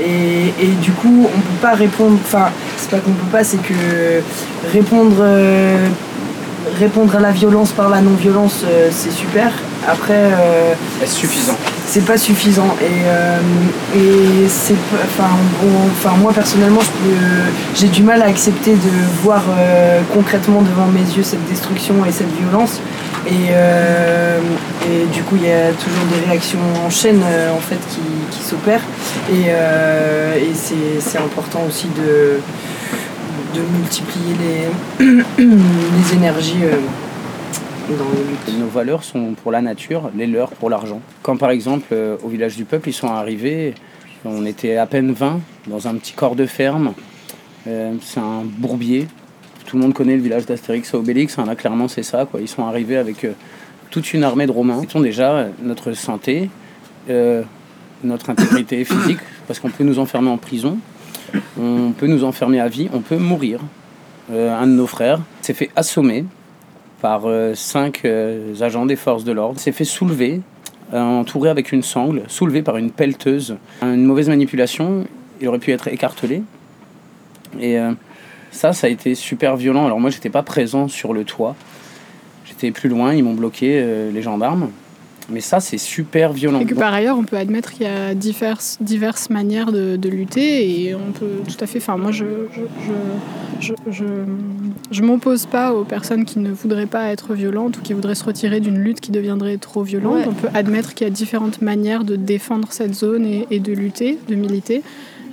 [0.00, 3.58] Et, et du coup, on peut pas répondre, enfin, c'est pas qu'on peut pas, c'est
[3.60, 4.22] que
[4.72, 5.16] répondre.
[6.78, 9.52] Répondre à la violence par la non-violence, euh, c'est super.
[9.86, 12.74] Après, euh, Est-ce suffisant c'est pas suffisant.
[12.80, 13.38] Et, euh,
[13.94, 15.28] et c'est enfin,
[15.90, 16.80] enfin, moi personnellement,
[17.74, 19.42] j'ai du mal à accepter de voir
[20.14, 22.80] concrètement devant mes yeux cette destruction et cette violence.
[23.26, 23.50] Et,
[24.90, 27.22] et du coup, il y a toujours des réactions en chaîne
[27.54, 28.00] en fait qui,
[28.38, 28.86] qui s'opèrent.
[29.30, 32.40] Et, et c'est, c'est important aussi de,
[33.54, 34.34] de multiplier
[34.98, 35.06] les,
[35.38, 36.76] les énergies euh,
[37.96, 38.60] dans les luttes.
[38.60, 41.00] Nos valeurs sont pour la nature, les leurs pour l'argent.
[41.22, 43.74] Quand par exemple euh, au village du peuple ils sont arrivés,
[44.24, 46.94] on était à peine 20 dans un petit corps de ferme,
[47.68, 49.06] Euh, c'est un bourbier.
[49.66, 52.26] Tout le monde connaît le village d'Astérix et Obélix, hein, là clairement c'est ça.
[52.26, 52.40] Quoi.
[52.40, 53.24] Ils sont arrivés avec
[53.92, 54.80] toute une armée de Romains.
[54.82, 56.50] Ils ont déjà notre santé,
[57.08, 57.42] euh,
[58.02, 60.78] notre intégrité physique, parce qu'on peut nous enfermer en prison,
[61.58, 63.60] on peut nous enfermer à vie, on peut mourir.
[64.30, 66.24] Euh, un de nos frères s'est fait assommer
[67.00, 70.40] par euh, cinq euh, agents des forces de l'ordre, s'est fait soulever,
[70.92, 73.56] entouré avec une sangle, soulevé par une pelleteuse.
[73.80, 75.06] Une mauvaise manipulation,
[75.40, 76.42] il aurait pu être écartelé.
[77.58, 77.78] Et
[78.50, 79.86] ça, ça a été super violent.
[79.86, 81.56] Alors moi, j'étais pas présent sur le toit.
[82.44, 84.68] J'étais plus loin, ils m'ont bloqué, les gendarmes.
[85.32, 86.60] Mais ça, c'est super violent.
[86.60, 89.96] Et que Donc, par ailleurs, on peut admettre qu'il y a diverses, diverses manières de,
[89.96, 91.78] de lutter et on peut tout à fait.
[91.78, 92.60] Enfin, moi, je, je,
[93.60, 94.04] je, je, je,
[94.90, 98.24] je m'oppose pas aux personnes qui ne voudraient pas être violentes ou qui voudraient se
[98.24, 100.16] retirer d'une lutte qui deviendrait trop violente.
[100.16, 100.24] Ouais.
[100.28, 103.72] On peut admettre qu'il y a différentes manières de défendre cette zone et, et de
[103.72, 104.82] lutter, de militer.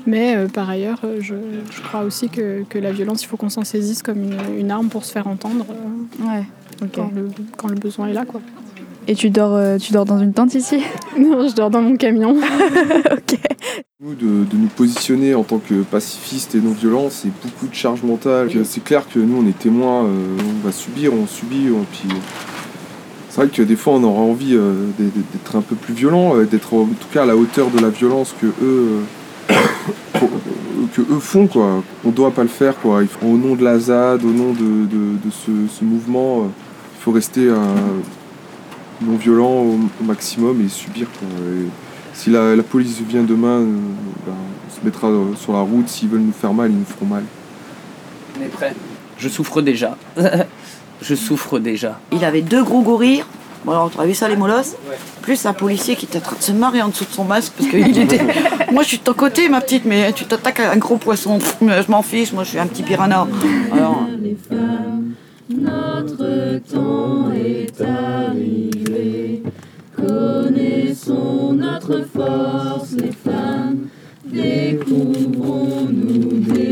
[0.06, 1.36] Mais euh, par ailleurs, euh, je,
[1.72, 4.72] je crois aussi que, que la violence, il faut qu'on s'en saisisse comme une, une
[4.72, 6.46] arme pour se faire entendre euh, Ouais,
[6.94, 8.26] quand, le, quand le besoin est là.
[8.26, 8.42] Quoi.
[9.12, 10.84] Et tu dors, euh, tu dors dans une tente ici
[11.18, 12.38] Non, je dors dans mon camion.
[14.02, 18.04] Nous, de, de nous positionner en tant que pacifistes et non-violents, c'est beaucoup de charge
[18.04, 18.50] mentale.
[18.66, 22.08] C'est clair que nous, on est témoins, euh, on va subir, on subit, on- puis
[23.30, 26.46] c'est vrai que des fois on aurait envie euh, d'être un peu plus violent, euh,
[26.46, 29.00] d'être en tout cas à la hauteur de la violence que eux,
[29.50, 29.56] euh,
[30.94, 31.84] que eux font quoi.
[32.06, 33.02] On doit pas le faire quoi.
[33.02, 36.44] Il faut- au nom de la ZAD, au nom de, de- de ce, ce mouvement,
[36.44, 36.46] euh,
[36.98, 37.56] il faut rester euh,
[39.02, 41.28] non violent au, au maximum et subir quoi.
[41.28, 41.68] Et
[42.20, 43.78] si la, la police vient demain, euh,
[44.26, 44.34] ben,
[44.68, 45.88] on se mettra euh, sur la route.
[45.88, 47.24] S'ils veulent nous faire mal, ils nous feront mal.
[48.38, 48.74] On est prêt.
[49.18, 49.98] Je souffre déjà.
[51.02, 52.00] je souffre déjà.
[52.12, 53.24] Il avait deux gros gorilles.
[53.64, 54.76] Bon, alors, tu as vu ça, les molosses
[55.22, 57.54] Plus un policier qui était en train de se marrer en dessous de son masque
[57.58, 58.22] parce qu'il était.
[58.74, 61.40] moi, je suis de ton côté, ma petite, mais tu t'attaques à un gros poisson.
[61.40, 63.28] Pff, mais je m'en fiche, moi, je suis un petit piranha.
[63.72, 64.08] Alors,
[65.50, 68.79] Notre temps est arrivé.
[70.08, 73.90] Connaissons notre force, les femmes.
[74.26, 76.69] Découvrons-nous des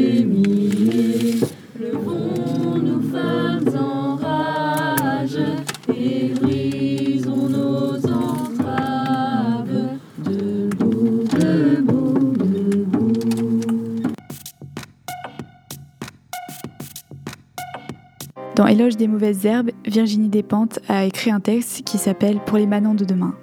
[18.58, 22.66] Dans Éloge des mauvaises herbes, Virginie Despentes a écrit un texte qui s'appelle Pour les
[22.66, 23.36] manants de demain,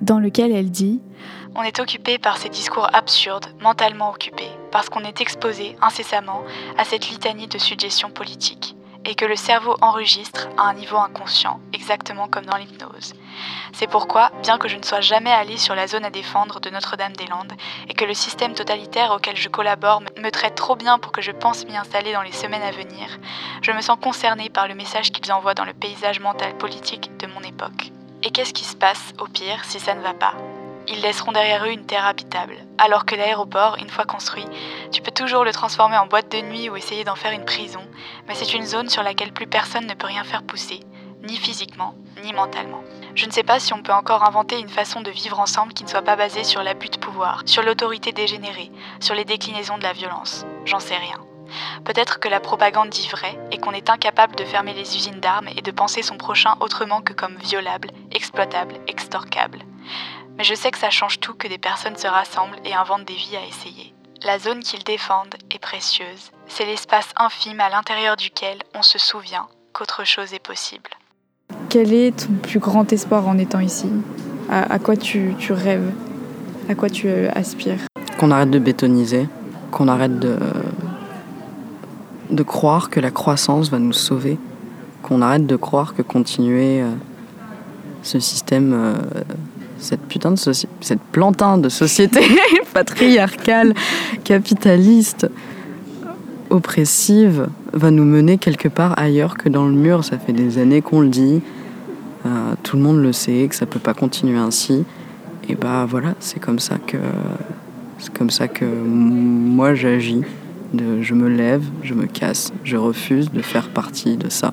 [0.00, 1.02] dans lequel elle dit
[1.56, 6.44] On est occupé par ces discours absurdes, mentalement occupé, parce qu'on est exposé incessamment
[6.78, 11.60] à cette litanie de suggestions politiques, et que le cerveau enregistre à un niveau inconscient,
[11.72, 13.14] exactement comme dans l'hypnose.
[13.72, 16.70] C'est pourquoi, bien que je ne sois jamais allée sur la zone à défendre de
[16.70, 17.52] Notre-Dame-des-Landes,
[17.88, 21.32] et que le système totalitaire auquel je collabore me traite trop bien pour que je
[21.32, 23.18] pense m'y installer dans les semaines à venir,
[23.62, 27.26] je me sens concernée par le message qu'ils envoient dans le paysage mental politique de
[27.26, 27.90] mon époque.
[28.22, 30.34] Et qu'est-ce qui se passe, au pire, si ça ne va pas?
[30.86, 34.46] Ils laisseront derrière eux une terre habitable, alors que l'aéroport, une fois construit,
[34.92, 37.80] tu peux toujours le transformer en boîte de nuit ou essayer d'en faire une prison,
[38.28, 40.80] mais c'est une zone sur laquelle plus personne ne peut rien faire pousser,
[41.22, 42.84] ni physiquement, ni mentalement.
[43.14, 45.84] Je ne sais pas si on peut encore inventer une façon de vivre ensemble qui
[45.84, 48.70] ne soit pas basée sur l'abus de pouvoir, sur l'autorité dégénérée,
[49.00, 50.44] sur les déclinaisons de la violence.
[50.66, 51.18] J'en sais rien.
[51.84, 55.48] Peut-être que la propagande dit vrai et qu'on est incapable de fermer les usines d'armes
[55.56, 59.60] et de penser son prochain autrement que comme violable, exploitable, extorquable.
[60.36, 63.14] Mais je sais que ça change tout que des personnes se rassemblent et inventent des
[63.14, 63.94] vies à essayer.
[64.24, 66.32] La zone qu'ils défendent est précieuse.
[66.48, 70.90] C'est l'espace infime à l'intérieur duquel on se souvient qu'autre chose est possible.
[71.68, 73.88] Quel est ton plus grand espoir en étant ici?
[74.50, 75.92] À, à, quoi tu, tu, rêves?
[76.68, 77.80] À quoi tu aspires?
[78.18, 79.28] Qu'on arrête de bétoniser,
[79.70, 80.38] qu'on arrête de,
[82.30, 84.38] de croire que la croissance va nous sauver,
[85.02, 86.90] qu'on arrête de croire que continuer euh,
[88.02, 88.94] ce système, euh,
[89.78, 92.20] cette putain de société, cette plantain de société
[92.74, 93.74] patriarcale,
[94.24, 95.28] capitaliste,
[96.50, 100.04] oppressive, va nous mener quelque part ailleurs que dans le mur.
[100.04, 101.42] Ça fait des années qu'on le dit,
[102.26, 104.84] euh, tout le monde le sait, que ça peut pas continuer ainsi.
[105.48, 106.96] Et bah voilà, c'est comme ça que
[107.98, 110.22] c'est comme ça que moi j'agis.
[111.00, 114.52] Je me lève, je me casse, je refuse de faire partie de ça.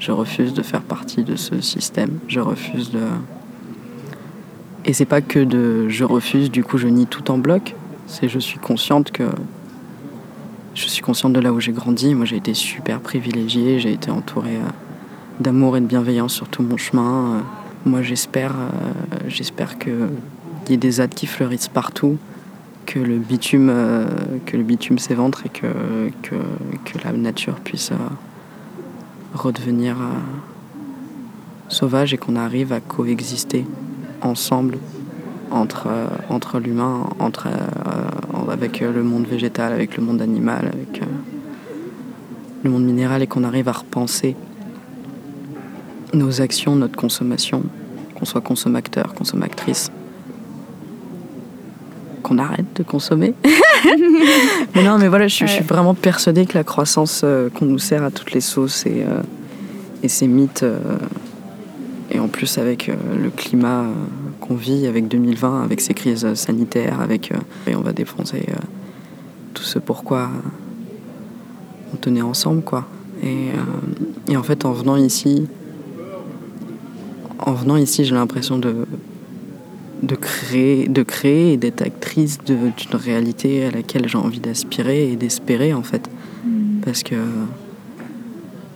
[0.00, 2.18] Je refuse de faire partie de ce système.
[2.26, 2.98] Je refuse de.
[4.84, 7.74] Et c'est pas que de je refuse, du coup je nie tout en bloc.
[8.06, 9.24] C'est je suis consciente que.
[10.74, 12.14] Je suis consciente de là où j'ai grandi.
[12.14, 13.78] Moi j'ai été super privilégiée.
[13.78, 14.58] J'ai été entourée
[15.38, 17.42] d'amour et de bienveillance sur tout mon chemin.
[17.84, 20.08] Moi j'espère, euh, j'espère qu'il
[20.68, 22.16] y ait des ZAD qui fleurissent partout
[22.86, 24.06] que le bitume, euh,
[24.46, 26.34] que le bitume s'éventre et que, que,
[26.84, 27.96] que, la nature puisse euh,
[29.34, 30.10] redevenir euh,
[31.68, 33.64] sauvage et qu'on arrive à coexister
[34.22, 34.78] ensemble
[35.50, 35.88] entre,
[36.30, 37.48] entre l'humain, entre,
[38.50, 41.02] avec le monde végétal, avec le monde animal, avec
[42.62, 44.34] le monde minéral et qu'on arrive à repenser
[46.14, 47.62] nos actions, notre consommation,
[48.14, 49.90] qu'on soit consommateur, consommatrice
[52.22, 53.34] qu'on arrête de consommer.
[54.74, 58.04] mais non, mais voilà, je, suis vraiment persuadée que la croissance euh, qu'on nous sert
[58.04, 59.22] à toutes les sauces et, euh,
[60.02, 60.78] et ces mythes, euh,
[62.12, 63.86] et en plus avec euh, le climat
[64.40, 67.32] qu'on vit, avec 2020, avec ces crises sanitaires, avec
[67.66, 68.46] et on va défoncer
[69.54, 70.30] tout ce pourquoi
[71.92, 72.86] on tenait ensemble, quoi.
[73.22, 73.50] Et,
[74.28, 75.46] et en fait, en venant ici,
[77.38, 78.86] en venant ici, j'ai l'impression de
[80.02, 85.16] de créer, de créer et d'être actrice d'une réalité à laquelle j'ai envie d'aspirer et
[85.16, 86.10] d'espérer en fait.
[86.44, 86.80] Mm.
[86.84, 87.14] Parce que,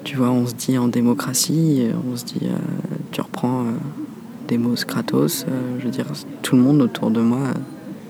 [0.05, 2.47] tu vois, on se dit en démocratie, on se dit,
[3.37, 3.73] euh, reprends euh,
[4.49, 6.07] Demos, Kratos, euh, je veux dire,
[6.43, 7.41] tout le monde autour de moi,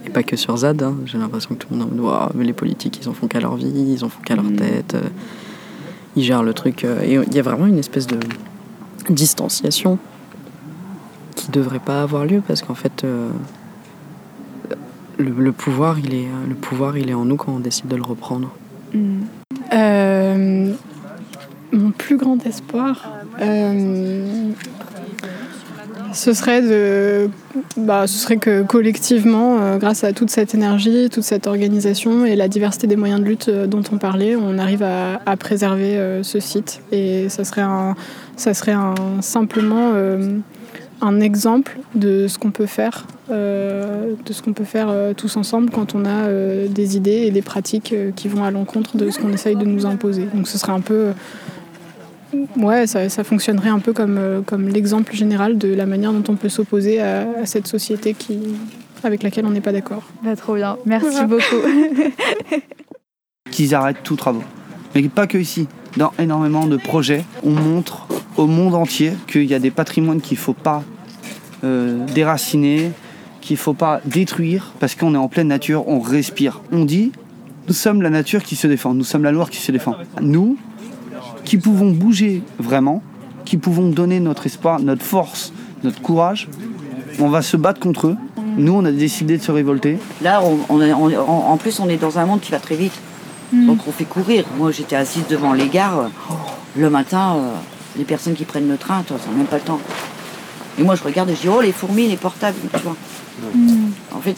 [0.07, 2.45] et pas que sur ZAD, hein, j'ai l'impression que tout le monde est en mais
[2.45, 4.57] les politiques, ils en font qu'à leur vie, ils en font qu'à leur Mm.
[4.57, 4.97] tête,
[6.15, 6.85] ils gèrent le truc.
[6.85, 8.19] et il y a vraiment une espèce de
[9.11, 9.99] distanciation
[11.35, 13.29] qui devrait pas avoir lieu parce qu'en fait, euh,
[15.19, 17.97] le, le pouvoir, il est, le pouvoir, il est en nous quand on décide de
[17.97, 18.51] le reprendre.
[19.73, 20.73] Euh,
[21.73, 23.09] mon plus grand espoir,
[23.41, 24.51] euh,
[26.16, 27.29] ce serait de,
[27.76, 32.37] bah, ce serait que collectivement, euh, grâce à toute cette énergie, toute cette organisation et
[32.37, 36.22] la diversité des moyens de lutte euh, dont on parlait, on arrive à, préserver euh,
[36.22, 36.81] ce site.
[36.90, 37.94] Et ça serait un,
[38.37, 39.92] ça serait un, simplement
[41.02, 45.94] un exemple de ce qu'on peut faire, de ce qu'on peut faire tous ensemble quand
[45.94, 46.29] on a
[46.68, 49.85] des idées et des pratiques qui vont à l'encontre de ce qu'on essaye de nous
[49.85, 50.26] imposer.
[50.35, 51.12] Donc ce serait un peu,
[52.57, 56.25] ouais, ça, ça fonctionnerait un peu comme, euh, comme l'exemple général de la manière dont
[56.33, 58.39] on peut s'opposer à, à cette société qui,
[59.05, 60.03] avec laquelle on n'est pas d'accord.
[60.25, 60.77] Bah, trop bien.
[60.87, 61.27] Merci Voilà.
[61.27, 62.61] beaucoup.
[63.51, 64.43] qu'ils arrêtent tous travaux.
[64.95, 65.69] Mais pas que ici.
[65.97, 70.37] Dans énormément de projets, on montre au monde entier qu'il y a des patrimoines qu'il
[70.37, 70.83] ne faut pas
[71.65, 72.91] euh, déraciner,
[73.41, 76.61] qu'il ne faut pas détruire, parce qu'on est en pleine nature, on respire.
[76.71, 77.12] On dit,
[77.67, 79.95] nous sommes la nature qui se défend, nous sommes la loi qui se défend.
[80.21, 80.59] Nous,
[81.47, 83.03] qui pouvons bouger vraiment,
[83.47, 85.53] qui pouvons donner notre espoir, notre force,
[85.85, 86.49] notre courage,
[87.19, 88.17] on va se battre contre eux.
[88.59, 89.99] Nous, on a décidé de se révolter.
[90.23, 92.59] Là, on, on est- on- en, en plus, on est dans un monde qui va
[92.59, 92.93] très vite.
[93.53, 94.45] Donc on fait courir.
[94.59, 96.11] Moi, j'étais assise devant les gares.
[96.77, 97.53] le matin, euh,
[97.97, 99.79] les personnes qui prennent le train, ça n'a même pas le temps.
[100.79, 102.97] Et moi, je regarde et je dis, oh, les fourmis, les portables, tu vois.
[104.15, 104.37] En fait,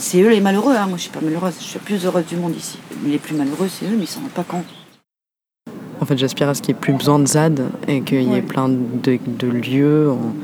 [0.00, 0.74] c'est eux les malheureux.
[0.76, 0.86] hein.
[0.88, 1.54] Moi, je suis pas malheureuse.
[1.60, 2.78] Je suis la plus heureuse du monde ici.
[3.04, 4.64] Mais les plus malheureux, c'est eux, mais ils s'en rendent pas compte.
[6.02, 8.34] En fait, j'aspire à ce qu'il n'y ait plus besoin de ZAD et qu'il y
[8.34, 10.34] ait plein de, de lieux en-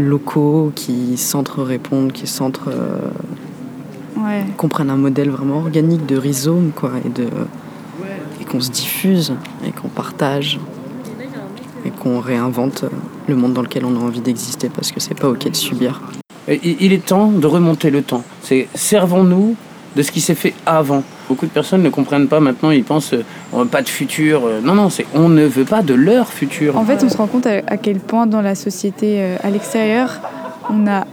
[0.00, 2.68] locaux qui s'entre-répondent, qui s'entre.
[2.68, 3.10] euh,
[4.16, 4.44] Ouais.
[4.56, 7.24] qu'on prenne un modèle vraiment organique de rhizome, quoi, et, de,
[8.40, 9.34] et qu'on se diffuse,
[9.66, 10.60] et qu'on partage,
[11.84, 12.84] et qu'on réinvente
[13.26, 16.00] le monde dans lequel on a envie d'exister, parce que c'est pas ok de subir.
[16.48, 18.22] Il est temps de remonter le temps.
[18.42, 19.56] C'est servons-nous
[19.96, 21.02] de ce qui s'est fait avant.
[21.28, 24.42] Beaucoup de personnes ne comprennent pas maintenant, ils pensent euh, pas de futur.
[24.46, 26.76] euh, Non, non, c'est on ne veut pas de leur futur.
[26.78, 29.50] En fait, on se rend compte à, à quel point dans la société euh, à
[29.50, 30.20] l'extérieur,
[30.70, 31.06] on a,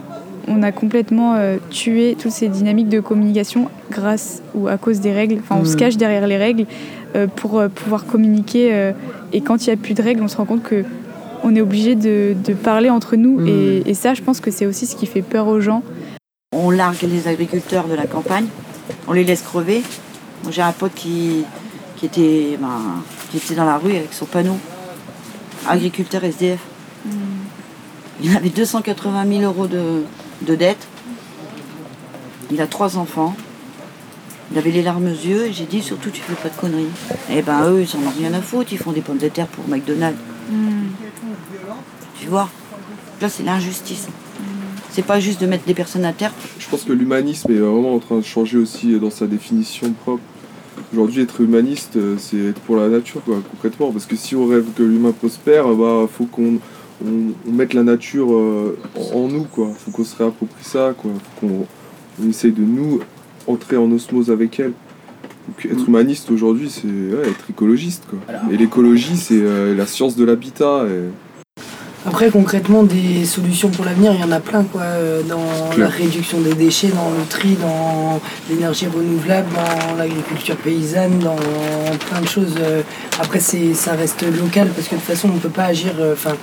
[0.48, 5.12] on a complètement euh, tué toutes ces dynamiques de communication grâce ou à cause des
[5.12, 5.40] règles.
[5.42, 5.76] Enfin, on se Mhm.
[5.78, 6.66] cache derrière les règles
[7.16, 8.70] euh, pour euh, pouvoir communiquer.
[8.72, 8.92] euh,
[9.32, 10.84] et quand il n'y a plus de règles, on se rend compte que
[11.42, 13.40] on est obligé de, de parler entre nous.
[13.40, 13.48] Mhm.
[13.48, 15.82] Et, et ça, je pense que c'est aussi ce qui fait peur aux gens.
[16.52, 18.46] On largue les agriculteurs de la campagne,
[19.06, 19.82] on les laisse crever.
[20.42, 21.44] Moi, J'ai un pote qui,
[21.96, 24.58] qui, était, ben, qui était dans la rue avec son panneau.
[25.68, 26.60] Agriculteur SDF.
[28.22, 30.02] Il avait 280 000 euros de,
[30.42, 30.86] de dette.
[32.50, 33.34] Il a trois enfants.
[34.52, 36.88] Il avait les larmes aux yeux et j'ai dit surtout tu fais pas de conneries.
[37.30, 39.46] Eh ben eux ils en ont rien à foutre, ils font des pommes de terre
[39.46, 40.18] pour McDonald's.
[42.18, 42.48] Tu vois
[43.20, 44.08] Là c'est l'injustice.
[45.00, 47.94] C'est pas juste de mettre des personnes à terre Je pense que l'humanisme est vraiment
[47.94, 50.22] en train de changer aussi dans sa définition propre.
[50.92, 53.92] Aujourd'hui, être humaniste, euh, c'est être pour la nature, quoi, concrètement.
[53.92, 56.58] Parce que si on rêve que l'humain prospère, bah, faut qu'on
[57.02, 58.78] on, on mette la nature euh,
[59.14, 59.70] en, en nous, quoi.
[59.78, 61.12] Faut qu'on se réapproprie ça, quoi.
[61.40, 61.66] Faut qu'on
[62.22, 63.00] on essaye de nous
[63.46, 64.74] entrer en osmose avec elle.
[65.48, 68.18] Donc, être humaniste aujourd'hui, c'est ouais, être écologiste, quoi.
[68.52, 70.84] Et l'écologie, c'est euh, la science de l'habitat.
[70.90, 71.08] Et...
[72.06, 74.80] Après, concrètement, des solutions pour l'avenir, il y en a plein, quoi.
[74.82, 75.44] euh, Dans
[75.76, 81.36] la réduction des déchets, dans le tri, dans l'énergie renouvelable, dans l'agriculture paysanne, dans
[82.08, 82.54] plein de choses.
[82.58, 82.80] euh.
[83.20, 85.92] Après, c'est, ça reste local, parce que de toute façon, on ne peut pas agir.
[86.00, 86.36] euh, Enfin,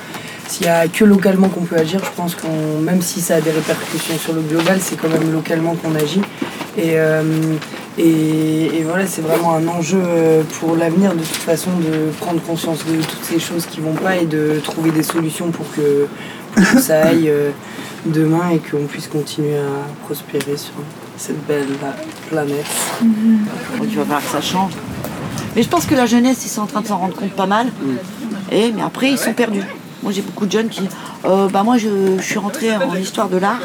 [0.47, 3.41] s'il n'y a que localement qu'on peut agir, je pense qu'on, même si ça a
[3.41, 6.21] des répercussions sur le global, c'est quand même localement qu'on agit.
[6.77, 7.23] Et, euh,
[7.97, 12.41] et, et voilà, c'est vraiment un enjeu euh, pour l'avenir de toute façon de prendre
[12.41, 16.07] conscience de toutes ces choses qui vont pas et de trouver des solutions pour que,
[16.53, 17.51] pour que ça aille euh,
[18.05, 20.73] demain et qu'on puisse continuer à prospérer sur
[21.17, 21.91] cette belle euh,
[22.29, 22.65] planète.
[23.01, 24.73] Donc il va falloir que ça change.
[25.55, 27.47] Mais je pense que la jeunesse, ils sont en train de s'en rendre compte pas
[27.47, 27.67] mal.
[28.51, 29.63] Et, mais après, ils sont perdus.
[30.03, 30.87] Moi, j'ai beaucoup de jeunes qui.
[31.25, 33.59] euh, bah, moi, je, je suis rentrée en histoire de l'art.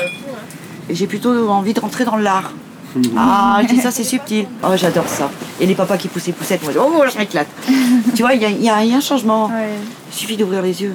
[0.89, 2.53] Et j'ai plutôt envie de rentrer dans l'art.
[3.17, 4.47] Ah, je dis ça, c'est subtil.
[4.63, 5.31] Oh, j'adore ça.
[5.61, 7.49] Et les papas qui poussent les poussettes, moi, oh, je m'éclate.
[8.15, 9.51] tu vois, il y a, il y a- il y a un changement.
[10.11, 10.93] Il suffit d'ouvrir les yeux.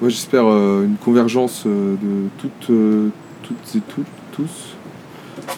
[0.00, 3.08] Moi, j'espère euh, une convergence euh, de toutes, euh,
[3.42, 4.76] toutes et toutes, tous,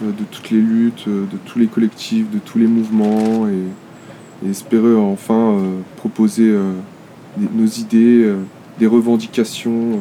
[0.03, 4.47] euh, de toutes les luttes, euh, de tous les collectifs, de tous les mouvements, et,
[4.47, 6.73] et espérer enfin euh, proposer euh,
[7.39, 8.37] des- nos idées, euh,
[8.79, 9.97] des revendications euh,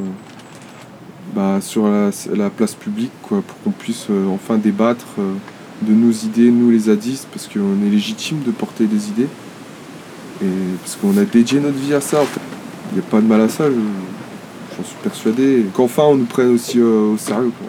[1.35, 5.33] bah, sur la, la place publique, quoi, pour qu'on puisse euh, enfin débattre euh,
[5.81, 9.27] de nos idées, nous les zadistes, parce qu'on est légitime de porter des idées,
[10.41, 10.45] et
[10.81, 12.21] parce qu'on a dédié notre vie à ça.
[12.21, 12.39] En fait.
[12.91, 13.65] Il n'y a pas de mal à ça.
[13.69, 15.65] je- j'en suis persuadé.
[15.73, 17.67] Qu'enfin on nous prenne aussi euh, au sérieux, quoi.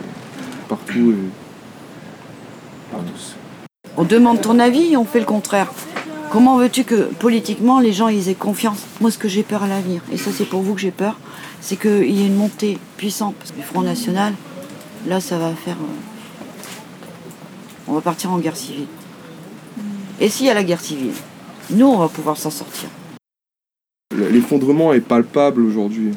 [0.76, 2.92] Partout et.
[2.92, 3.34] Par tous.
[3.96, 5.72] On demande ton avis et on fait le contraire.
[6.30, 8.80] Comment veux-tu que politiquement les gens ils aient confiance?
[9.00, 11.18] Moi ce que j'ai peur à l'avenir, et ça c'est pour vous que j'ai peur,
[11.60, 14.34] c'est qu'il y ait une montée puissante parce que le Front National,
[15.06, 15.76] là ça va faire...
[15.80, 16.48] euh,
[17.88, 18.86] On va partir en guerre civile.
[20.20, 21.12] Et s'il y a la guerre civile,
[21.70, 22.88] nous on va pouvoir s'en sortir.
[24.14, 26.12] L'effondrement est palpable aujourd'hui.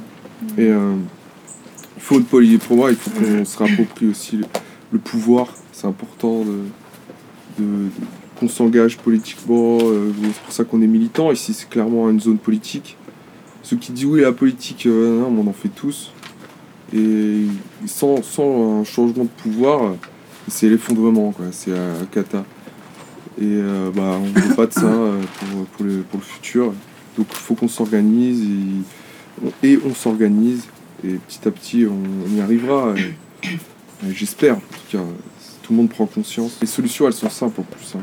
[0.57, 0.95] Et euh,
[1.97, 4.37] il faut poli- pour moi, il faut qu'on se réapproprie aussi
[4.91, 5.47] le, pouvoir.
[5.73, 6.59] C'est important de,
[7.59, 7.91] de- de-
[8.39, 9.77] qu'on s'engage politiquement.
[9.81, 11.31] euh, c'est pour ça qu'on est militant.
[11.31, 12.95] Ici, c'est clairement une zone politique.
[13.63, 16.11] Ceux qui disent oui, la politique, euh, on en fait tous.
[16.95, 17.43] Et
[17.85, 19.93] sans, sans un changement de pouvoir,
[20.47, 21.33] c'est l'effondrement.
[21.51, 22.45] C'est à cata.
[23.39, 24.81] Et euh, bah, on ne veut pas de ça
[25.39, 26.73] pour, pour le, pour le futur.
[27.17, 28.43] Donc il faut qu'on s'organise
[29.63, 30.67] et, et on s'organise
[31.03, 32.93] et petit à petit on, y arrivera.
[34.11, 35.03] J'espère en tout cas.
[35.63, 36.57] Tout le monde prend conscience.
[36.61, 37.95] Les solutions elles sont simples en plus.
[37.95, 37.99] hein.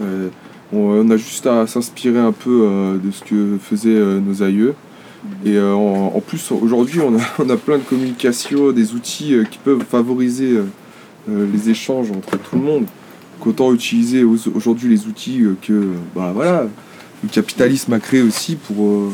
[0.00, 0.30] C'est-
[0.72, 4.74] On, a juste à s'inspirer un peu euh, de ce que faisaient euh, nos aïeux.
[5.44, 9.82] Et euh, en, plus aujourd'hui on a, plein de communications, des outils euh, qui peuvent
[9.82, 10.64] favoriser euh,
[11.28, 12.84] euh, les échanges entre tout le monde.
[12.84, 16.68] Donc, autant utiliser au- aujourd'hui les outils euh, que bah voilà
[17.22, 19.10] le capitalisme a créé aussi pour, euh,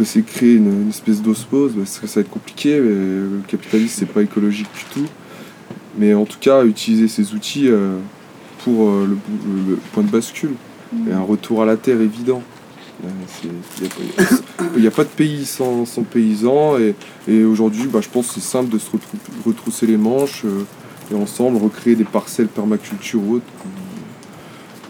[0.00, 1.72] essayer de créer une, espèce d'osmose.
[1.84, 5.08] Ça, va être compliqué, mais le capitalisme c'est pas écologique du tout.
[5.98, 7.96] Mais en tout cas, utiliser ces outils euh,
[8.64, 10.54] pour euh, le, point de bascule
[11.08, 12.42] et un retour à la terre évident.
[14.76, 16.94] Il n'y a, pas de pays sans, sans paysans et,
[17.26, 20.64] et aujourd'hui, bah, je pense que c'est simple de se retrou- retrousser les manches euh,
[21.10, 23.40] et ensemble recréer des parcelles permaculture euh,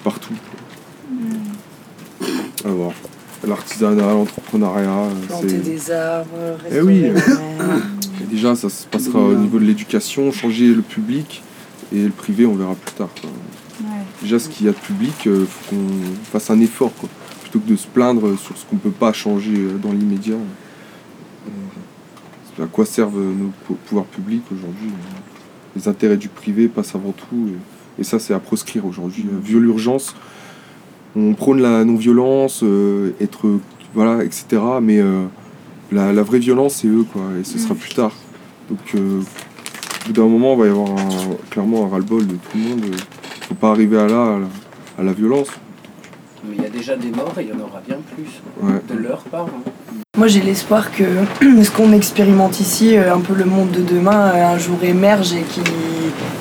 [0.04, 0.34] partout.
[2.64, 2.92] À voir.
[3.46, 6.28] L'artisanat, l'entrepreneuriat, euh, Planter des arbres,
[6.70, 7.04] Eh oui.
[7.06, 11.42] Et déjà, ça se passera au niveau de l'éducation, changer le public
[11.92, 13.08] et le privé, on verra plus tard.
[13.20, 13.30] quoi.
[14.22, 15.86] Déjà, ce qu'il y a de public, il faut qu'on
[16.30, 16.92] fasse un effort,
[17.42, 20.34] plutôt que de se plaindre sur ce qu'on peut pas changer euh, dans l'immédiat.
[20.36, 25.18] Euh, À quoi servent nos pou- pouvoirs publics aujourd'hui euh,
[25.76, 27.48] Les intérêts du privé passent avant tout,
[27.98, 29.26] et, ça, c'est à proscrire aujourd'hui.
[29.30, 30.14] Euh, Vieux l'urgence,
[31.16, 33.58] on prône la non-violence, euh, être,
[33.94, 34.46] voilà, etc.
[34.80, 35.24] Mais euh,
[35.90, 38.12] la, vraie violence, c'est eux, quoi, et ce sera plus tard.
[38.70, 40.88] Donc, euh, au bout d'un moment, il va y avoir
[41.50, 42.84] clairement un ras-le-bol de tout le monde.
[43.52, 44.46] Faut pas arriver à là, à la,
[44.98, 45.48] à la violence.
[46.48, 48.80] Mais il y a déjà des morts et il y en aura bien plus Ouais.
[48.88, 49.44] de leur part.
[49.44, 49.70] hein.
[50.16, 51.04] Moi j'ai l'espoir que
[51.62, 55.34] ce qu'on expérimente ici, euh, un peu le monde de demain, euh, un jour émerge
[55.34, 55.60] et qui,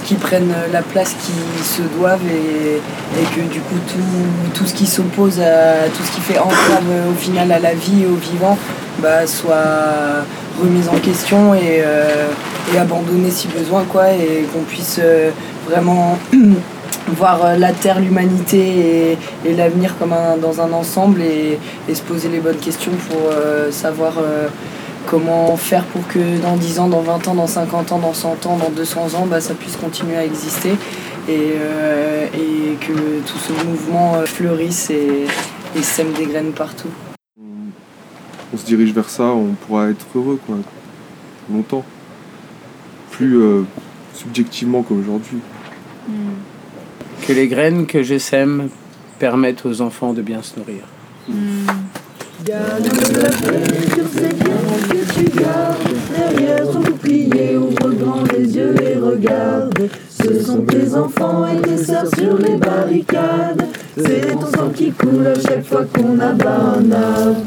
[0.05, 2.78] qui prenne la place qui se doivent et,
[3.22, 6.86] et que du coup tout, tout ce qui s'oppose à tout ce qui fait entrave
[6.89, 8.57] euh, au final à la vie et au vivant
[9.01, 10.24] bah, soit
[10.62, 12.28] remis en question et, euh,
[12.74, 15.32] et abandonné si besoin quoi et qu'on puisse euh,
[15.70, 16.18] vraiment
[17.07, 21.57] voir euh, la Terre, l'humanité et, et l'avenir comme un- dans un ensemble et,
[21.89, 24.47] et se poser les bonnes questions pour euh, savoir euh,
[25.07, 28.45] comment faire pour que dans 10 ans, dans 20 ans, dans 50 ans, dans 100
[28.45, 30.71] ans, dans 200 ans, bah, ça puisse continuer à exister
[31.27, 32.93] et, euh, et que
[33.25, 35.25] tout ce mouvement fleurisse et,
[35.75, 36.89] et sème des graines partout.
[38.53, 40.57] On se dirige vers ça, on pourra être heureux, quoi.
[41.51, 41.83] Longtemps.
[43.11, 43.63] Plus euh,
[44.13, 45.39] subjectivement qu'aujourd'hui.
[47.28, 48.69] Que les graines que je sème
[49.19, 50.82] permettent aux enfants de bien se nourrir.
[56.15, 59.89] Derrière ton bouclier, ouvre grand les yeux et regarde.
[60.09, 63.65] Ce sont tes enfants et tes sœurs sur les barricades.
[63.95, 67.41] C'est ton sang qui coule à chaque fois qu'on abat un arbre.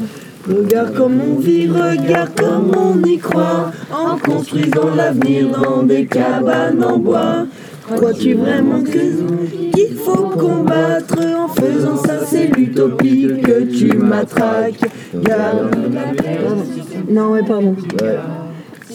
[0.47, 3.71] Regarde comme on vit, regarde comme on y croit.
[3.91, 7.45] En construisant l'avenir dans des cabanes en bois.
[7.93, 14.79] Crois-tu vraiment que qu'il faut combattre en faisant ça c'est l'utopie que tu matraques.
[15.13, 15.75] Garde
[17.09, 17.75] Non mais pardon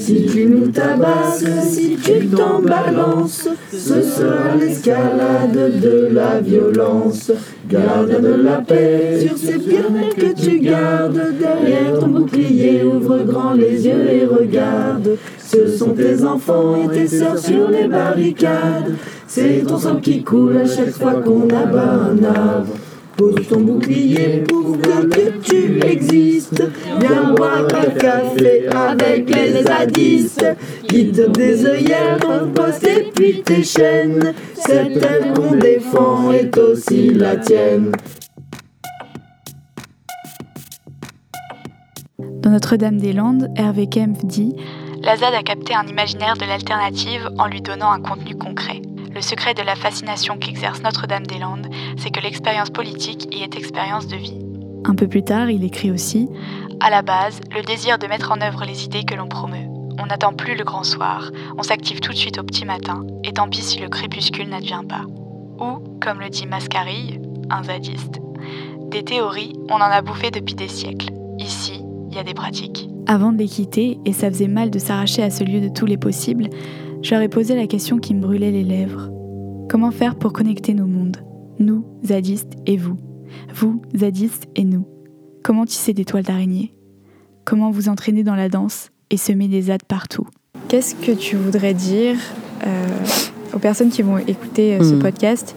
[0.00, 7.30] Si tu nous tabasses, si tu t'en balances Ce sera l'escalade de la violence.
[7.68, 11.20] Garde de la paix sur ces pierres que tu gardes.
[11.38, 15.18] Derrière ton bouclier, ouvre grand les yeux et regarde.
[15.38, 18.94] Ce sont tes enfants et tes sœurs sur les barricades.
[19.26, 22.74] C'est ton sang qui coule à chaque fois qu'on abat un arbre
[23.20, 26.64] Pose ton bouclier pour que tu existes.
[27.00, 30.46] Viens boire un café avec les zadistes.
[30.88, 34.32] Quitte des œillères, ton poste et puis tes chaînes.
[34.54, 37.92] Cette terre qu'on défend est aussi la tienne.
[42.18, 44.56] Dans Notre-Dame-des-Landes, Hervé Kempf dit
[45.02, 48.80] La ZAD a capté un imaginaire de l'alternative en lui donnant un contenu concret.
[49.20, 51.68] Le secret de la fascination qu'exerce Notre-Dame-des-Landes,
[51.98, 54.38] c'est que l'expérience politique y est expérience de vie.
[54.86, 56.26] Un peu plus tard, il écrit aussi
[56.80, 59.68] À la base, le désir de mettre en œuvre les idées que l'on promeut.
[59.98, 63.34] On n'attend plus le grand soir, on s'active tout de suite au petit matin, et
[63.34, 65.04] tant pis si le crépuscule n'advient pas.
[65.62, 68.20] Ou, comme le dit Mascarille, un zadiste,
[68.90, 71.10] des théories, on en a bouffé depuis des siècles.
[71.38, 72.88] Ici, il y a des pratiques.
[73.06, 75.84] Avant de les quitter, et ça faisait mal de s'arracher à ce lieu de tous
[75.84, 76.48] les possibles,
[77.02, 79.10] je leur ai posé la question qui me brûlait les lèvres.
[79.68, 81.18] Comment faire pour connecter nos mondes
[81.58, 82.96] Nous, zadistes, et vous?
[83.54, 84.86] Vous, zadistes, et nous.
[85.42, 86.74] Comment tisser des toiles d'araignée?
[87.44, 90.26] Comment vous entraîner dans la danse et semer des ZAD partout?
[90.68, 92.16] Qu'est-ce que tu voudrais dire
[92.66, 92.86] euh,
[93.54, 95.00] aux personnes qui vont écouter euh, ce Mhm.
[95.00, 95.56] podcast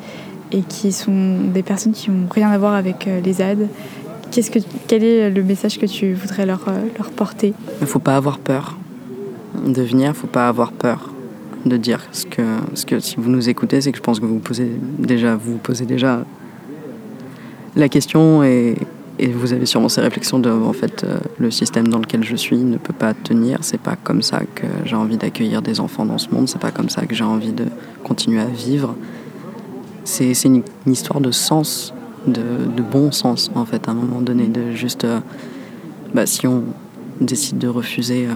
[0.51, 5.03] et qui sont des personnes qui n'ont rien à voir avec euh, les que, Quel
[5.03, 7.53] est le message que tu voudrais leur, euh, leur porter?
[7.81, 8.77] Il faut pas avoir peur
[9.67, 11.12] de venir, faut pas avoir peur
[11.66, 12.41] de dire ce que,
[12.74, 15.57] ce que si vous nous écoutez, c'est que je pense que vous posez déjà, vous
[15.57, 16.26] posez déjà
[17.76, 18.76] la question et,
[19.20, 22.36] et vous avez sûrement ces réflexions de en fait euh, le système dans lequel je
[22.36, 26.05] suis ne peut pas tenir, c'est pas comme ça que j'ai envie d'accueillir des enfants
[26.05, 27.66] dans ce monde, c'est pas comme ça que j'ai envie de
[28.03, 28.95] continuer à vivre.
[30.03, 31.93] C'est une, une histoire de sens,
[32.28, 32.41] de,
[32.76, 35.20] de bon sens en fait à un moment donné, de juste euh,
[36.14, 36.64] bah, si on
[37.22, 38.34] décide de refuser euh,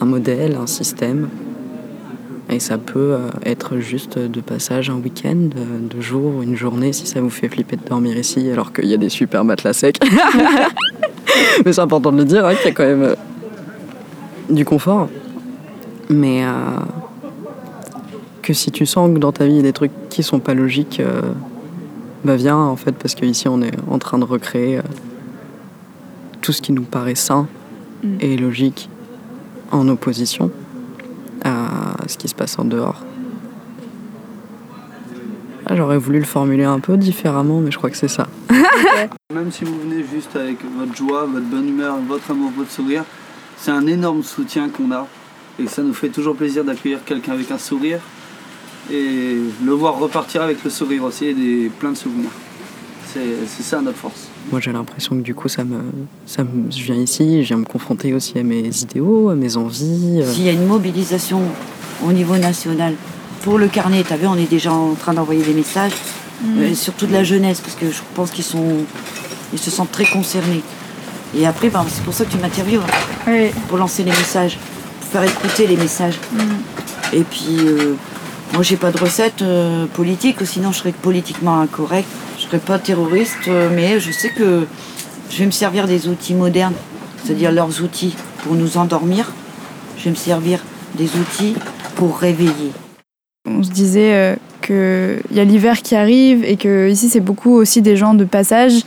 [0.00, 1.28] un modèle, un système,
[2.48, 6.92] et ça peut euh, être juste de passage un week-end, euh, deux jours, une journée,
[6.92, 9.72] si ça vous fait flipper de dormir ici, alors qu'il y a des super matelas
[9.72, 9.98] secs.
[11.64, 13.14] Mais c'est important de le dire, hein, qu'il y a quand même euh,
[14.48, 15.08] du confort.
[16.08, 16.50] Mais euh,
[18.42, 20.38] que si tu sens que dans ta vie il y a des trucs qui sont
[20.38, 21.20] pas logiques, euh,
[22.24, 24.82] bah viens en fait, parce qu'ici on est en train de recréer euh,
[26.42, 27.48] tout ce qui nous paraît sain
[28.02, 28.16] Mm.
[28.20, 28.88] et logique
[29.72, 30.50] en opposition
[31.46, 33.02] à ce qui se passe en dehors.
[35.66, 38.28] Ah, J'aurais voulu le formuler un peu différemment, mais je crois que c'est ça.
[39.34, 43.04] Même si vous venez juste avec votre joie, votre bonne humeur, votre amour, votre sourire,
[43.56, 45.06] c'est un énorme soutien qu'on a.
[45.58, 48.00] Et ça nous fait toujours plaisir d'accueillir quelqu'un avec un sourire
[48.92, 52.30] et le voir repartir avec le sourire aussi des, plein de souvenirs.
[53.12, 54.25] C'est ça notre force.
[54.52, 55.80] Moi, j'ai l'impression que du coup, ça me,
[56.24, 59.56] ça me, je viens ici, je viens me confronter aussi à mes idéaux, à mes
[59.56, 60.20] envies.
[60.22, 60.32] euh.
[60.32, 61.40] S'il y a une mobilisation
[62.06, 62.94] au niveau national
[63.42, 65.92] pour le carnet, tu vu, on est déjà en train d'envoyer des messages,
[66.58, 68.76] euh, surtout de la jeunesse, parce que je pense qu'ils sont,
[69.52, 70.62] ils se sentent très concernés.
[71.36, 73.50] Et après, ben, c'est pour ça que tu m'interviews, hein, Oui.
[73.68, 74.58] pour lancer les messages,
[75.00, 76.18] pour faire écouter les messages.
[77.12, 77.94] Et puis, euh,
[78.52, 82.06] moi, j'ai pas de recette euh, politique, sinon je serais politiquement incorrect.
[82.46, 84.66] Je serais pas terroriste, euh, mais je sais que
[85.30, 86.74] je vais me servir des outils modernes,
[87.22, 89.32] c'est-à-dire leurs outils pour nous endormir.
[89.98, 90.60] Je vais me servir
[90.94, 91.54] des outils
[91.96, 92.72] pour réveiller.
[93.46, 97.52] On se disait euh, qu'il y a l'hiver qui arrive et que ici c'est beaucoup
[97.52, 98.82] aussi des gens de passage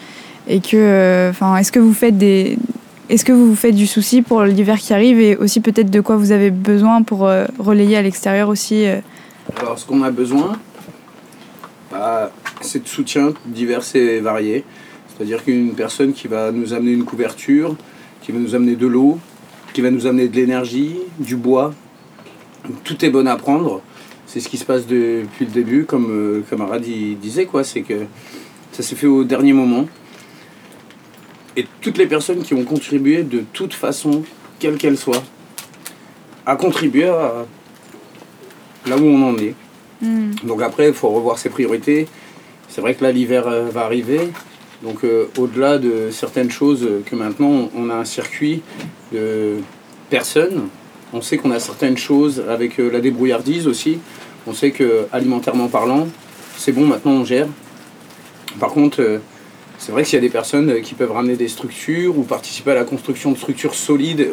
[0.47, 2.57] et que, euh, enfin, est-ce que vous faites des,
[3.09, 5.99] est-ce que vous vous faites du souci pour l'hiver qui arrive et aussi peut-être de
[5.99, 8.99] quoi vous avez besoin pour euh, relayer à l'extérieur aussi euh,
[9.59, 10.57] Alors, ce qu'on a besoin,
[11.91, 12.31] bah,
[12.61, 14.63] c'est de soutien divers et variés.
[15.07, 17.75] C'est-à-dire qu'une personne qui va nous amener une couverture,
[18.21, 19.19] qui va nous amener de l'eau,
[19.73, 21.73] qui va nous amener de l'énergie, du bois.
[22.83, 23.81] Tout est bon à prendre.
[24.25, 26.83] C'est ce qui se passe depuis le début, comme euh, camarade
[27.19, 27.63] disait, quoi.
[27.63, 28.05] C'est que
[28.71, 29.87] ça s'est fait au dernier moment.
[31.57, 34.23] Et toutes les personnes qui ont contribué de toute façon,
[34.59, 35.23] quelle qu'elle soit,
[36.45, 37.45] à contribuer à
[38.85, 39.55] là où on en est.
[40.43, 42.07] Donc après, il faut revoir ses priorités.
[42.69, 44.29] C'est vrai que là, l'hiver euh, va arriver.
[44.83, 48.61] Donc euh, au-delà de certaines choses euh, que maintenant, on a un circuit
[49.11, 49.57] de
[50.09, 50.69] personnes.
[51.11, 53.97] On sait qu'on a certaines choses avec la débrouillardise aussi.
[54.45, 56.07] On sait que alimentairement parlant,
[56.55, 57.47] c'est bon, maintenant on gère.
[58.59, 59.19] Par contre,
[59.79, 62.75] c'est vrai qu'il y a des personnes qui peuvent ramener des structures ou participer à
[62.75, 64.27] la construction de structures solides,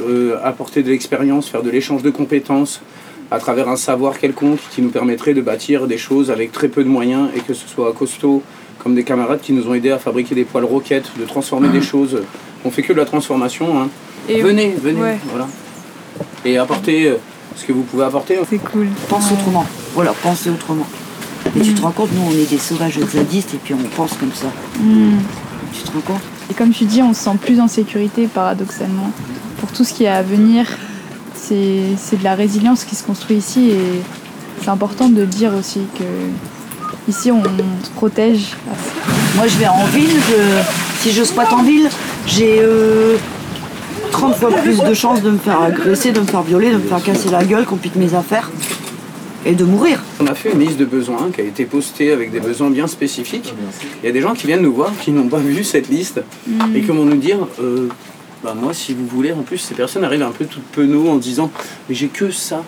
[0.45, 2.82] apporter de l'expérience, faire de l'échange de compétences
[3.31, 6.85] à travers un savoir quelconque qui nous permettrait de bâtir des choses avec très peu
[6.85, 8.43] de moyens et que ce soit costaud,
[8.83, 11.83] comme des camarades qui nous ont aidés à fabriquer des poils roquettes, de transformer des
[11.83, 12.22] choses.
[12.64, 13.81] On fait que de la transformation.
[13.81, 13.89] hein.
[14.29, 15.18] Et- venez, venez, Ouais.
[15.31, 15.49] voilà.
[16.45, 17.16] Et apportez euh,
[17.57, 18.39] ce que vous pouvez apporter.
[18.49, 18.87] C'est cool.
[19.09, 19.66] Pense autrement.
[19.95, 20.87] Voilà, pensez autrement.
[21.57, 24.12] Et tu te rends compte, nous, on est des sauvages zadistes et puis on pense
[24.14, 24.47] comme ça.
[25.72, 26.20] Tu te rends compte?
[26.51, 29.11] Et comme tu dis, on se sent plus en sécurité paradoxalement.
[29.59, 30.66] Pour tout ce qui est à venir,
[31.37, 34.03] c'est c'est de la résilience qui se construit ici et
[34.62, 36.05] c'est important de dire aussi que
[37.09, 38.57] ici on se protège.
[39.37, 40.16] Moi, je vais en ville.
[40.28, 41.89] Je, si je squatte en ville,
[42.26, 43.16] j'ai euh,
[44.12, 46.80] 30 fois plus de chances de me faire agresser, de me faire violer, de me
[46.80, 48.51] faire casser la gueule, qu'on pique mes affaires
[49.45, 50.03] et de mourir.
[50.20, 52.89] On a fait une liste de besoins qui a été postée avec des besoins bien
[52.89, 53.55] spécifiques.
[54.03, 56.20] Il y a des gens qui viennent nous voir qui n'ont pas vu cette liste
[56.74, 57.89] et qui vont nous dire euh,
[58.47, 61.17] bah moi si vous voulez en plus ces personnes arrivent un peu toutes penauds en
[61.17, 61.51] disant
[61.89, 62.63] mais j'ai que ça.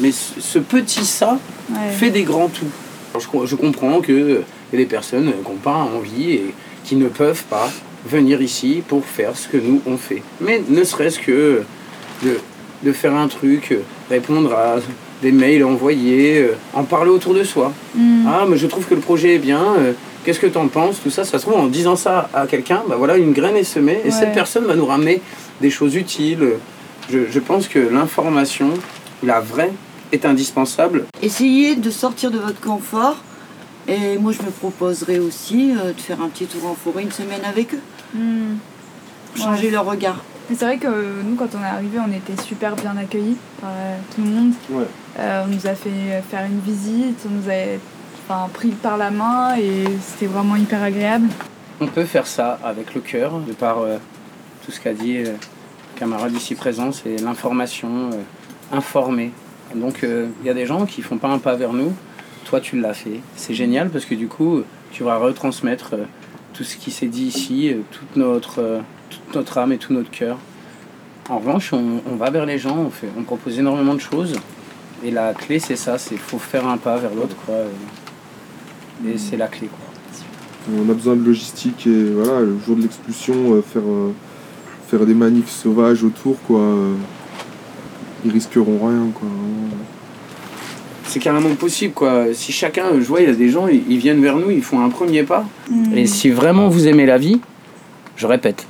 [0.00, 1.38] Mais ce ce petit ça
[1.70, 1.90] Ouais.
[1.90, 2.66] fait des grands tout.
[3.12, 4.38] Alors, je, co- je comprends qu'il
[4.72, 6.54] y a des personnes qui n'ont pas envie et
[6.84, 7.68] qui ne peuvent pas
[8.06, 10.22] venir ici pour faire ce que nous on fait.
[10.40, 11.62] Mais ne serait-ce que
[12.22, 12.38] de,
[12.84, 14.76] de faire un truc, euh, répondre à
[15.22, 17.72] des mails envoyés, euh, en parler autour de soi.
[17.96, 18.26] Mm.
[18.28, 19.92] Ah, mais je trouve que le projet est bien, euh,
[20.26, 22.82] qu'est-ce que tu en penses Tout ça, ça se trouve, en disant ça à quelqu'un,
[22.88, 24.10] bah voilà, une graine est semée et Ouais.
[24.10, 25.22] cette personne va nous ramener
[25.60, 26.54] des choses utiles.
[27.08, 28.70] Je, je pense que l'information,
[29.22, 29.70] la vraie,
[30.12, 31.04] est indispensable.
[31.22, 33.16] Essayez de sortir de votre confort.
[33.88, 37.12] Et moi, je me proposerais aussi euh, de faire un petit tour en forêt une
[37.12, 37.80] semaine avec eux.
[38.14, 38.56] Mm.
[39.36, 39.70] Changer Ouais.
[39.70, 40.24] leur regard.
[40.50, 43.36] Mais c'est vrai que euh, nous, quand on est arrivé, on était super bien accueillis
[43.60, 44.52] par euh, tout le monde.
[44.70, 44.84] Ouais.
[45.20, 47.78] Euh, on nous a fait faire une visite, on nous a
[48.52, 51.28] pris par la main et c'était vraiment hyper agréable.
[51.80, 53.96] On peut faire ça avec le cœur, de par euh,
[54.64, 59.32] tout ce qu'a dit euh, le camarade ici présent, c'est l'information, euh, informer.
[59.74, 61.92] Donc euh, il y a des gens qui font pas un pas vers nous,
[62.44, 63.20] toi tu l'as fait.
[63.36, 64.62] C'est génial parce que du coup
[64.92, 66.04] tu vas retransmettre euh,
[66.54, 70.38] tout ce qui s'est dit ici, euh, toute, notre, euh, âme et tout notre cœur.
[71.28, 74.36] En revanche, on, va vers les gens, on propose énormément de choses.
[75.04, 77.34] Et la clé c'est ça, c'est faut faire un pas vers l'autre.
[77.44, 77.56] quoi.
[79.04, 79.68] Et, c'est la clé.
[79.68, 79.86] Quoi.
[80.78, 84.12] On a besoin de logistique et voilà, le jour de l'expulsion, euh, faire, euh,
[84.88, 86.60] faire des manifs sauvages autour, quoi.
[86.60, 86.94] euh,
[88.24, 89.28] ils risqueront rien, quoi.
[91.04, 92.26] c'est carrément possible quoi.
[92.32, 94.62] Si chacun, je vois, il y a des gens, ils ils viennent vers nous, ils
[94.62, 95.44] font un premier pas.
[95.94, 97.40] Et si vraiment vous aimez la vie,
[98.16, 98.66] je répète,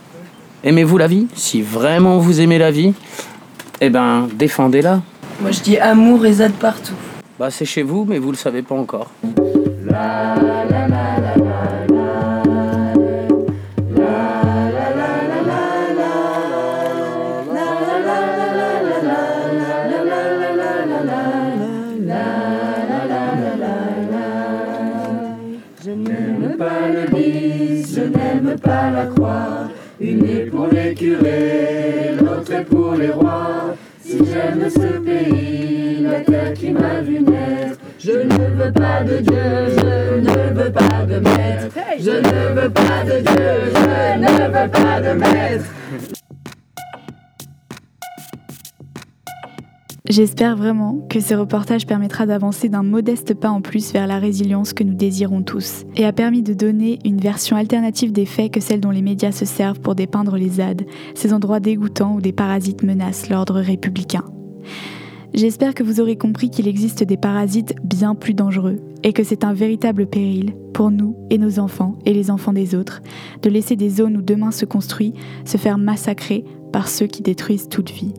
[0.64, 1.26] aimez-vous la vie?
[1.34, 2.92] Si vraiment vous aimez la vie,
[3.80, 5.00] eh ben défendez-la.
[5.40, 6.94] Moi je dis amour et zad partout.
[7.38, 9.10] Bah c'est chez vous, mais vous le savez pas encore.
[30.50, 33.74] Pour les curés, l'autre est pour les rois.
[34.00, 37.35] Si j'aime ce pays, la terre qui m'a naître,
[38.06, 41.76] je ne veux pas de Dieu, je ne veux pas de maître.
[41.98, 45.64] Je ne veux pas de Dieu, je ne veux pas de maître.
[50.08, 54.72] J'espère vraiment que ce reportage permettra d'avancer d'un modeste pas en plus vers la résilience
[54.72, 58.60] que nous désirons tous et a permis de donner une version alternative des faits que
[58.60, 60.86] celle dont les médias se servent pour dépeindre les ZAD,
[61.16, 64.22] ces endroits dégoûtants où des parasites menacent l'ordre républicain.
[65.34, 69.44] J'espère que vous aurez compris qu'il existe des parasites bien plus dangereux et que c'est
[69.44, 73.02] un véritable péril pour nous et nos enfants et les enfants des autres
[73.42, 75.14] de laisser des zones où demain se construit
[75.44, 78.14] se faire massacrer par ceux qui détruisent toute vie.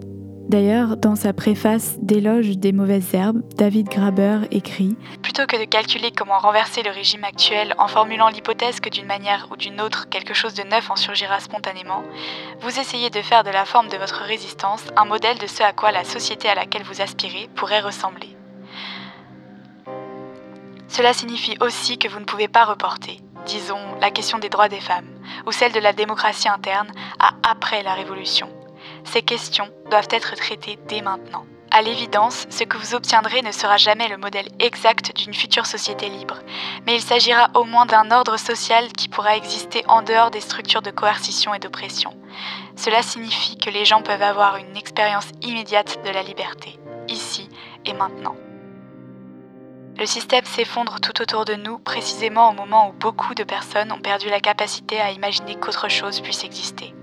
[0.47, 6.11] D'ailleurs, dans sa préface d'éloge des mauvaises herbes, David Graber écrit Plutôt que de calculer
[6.11, 10.33] comment renverser le régime actuel en formulant l'hypothèse que d'une manière ou d'une autre quelque
[10.33, 12.01] chose de neuf en surgira spontanément,
[12.61, 15.73] vous essayez de faire de la forme de votre résistance un modèle de ce à
[15.73, 18.37] quoi la société à laquelle vous aspirez pourrait ressembler.
[20.87, 24.79] Cela signifie aussi que vous ne pouvez pas reporter, disons, la question des droits des
[24.79, 25.09] femmes,
[25.45, 26.87] ou celle de la démocratie interne
[27.19, 28.47] à après la Révolution.
[29.11, 31.45] Ces questions doivent être traitées dès maintenant.
[31.71, 36.09] À l'évidence, ce que vous obtiendrez ne sera jamais le modèle exact d'une future société
[36.09, 36.39] libre,
[36.85, 40.81] mais il s'agira au moins d'un ordre social qui pourra exister en dehors des structures
[40.81, 42.17] de coercition et d'oppression.
[42.75, 46.77] Cela signifie que les gens peuvent avoir une expérience immédiate de la liberté,
[47.07, 47.49] ici
[47.85, 48.35] et maintenant.
[49.97, 54.01] Le système s'effondre tout autour de nous précisément au moment où beaucoup de personnes ont
[54.01, 56.93] perdu la capacité à imaginer qu'autre chose puisse exister.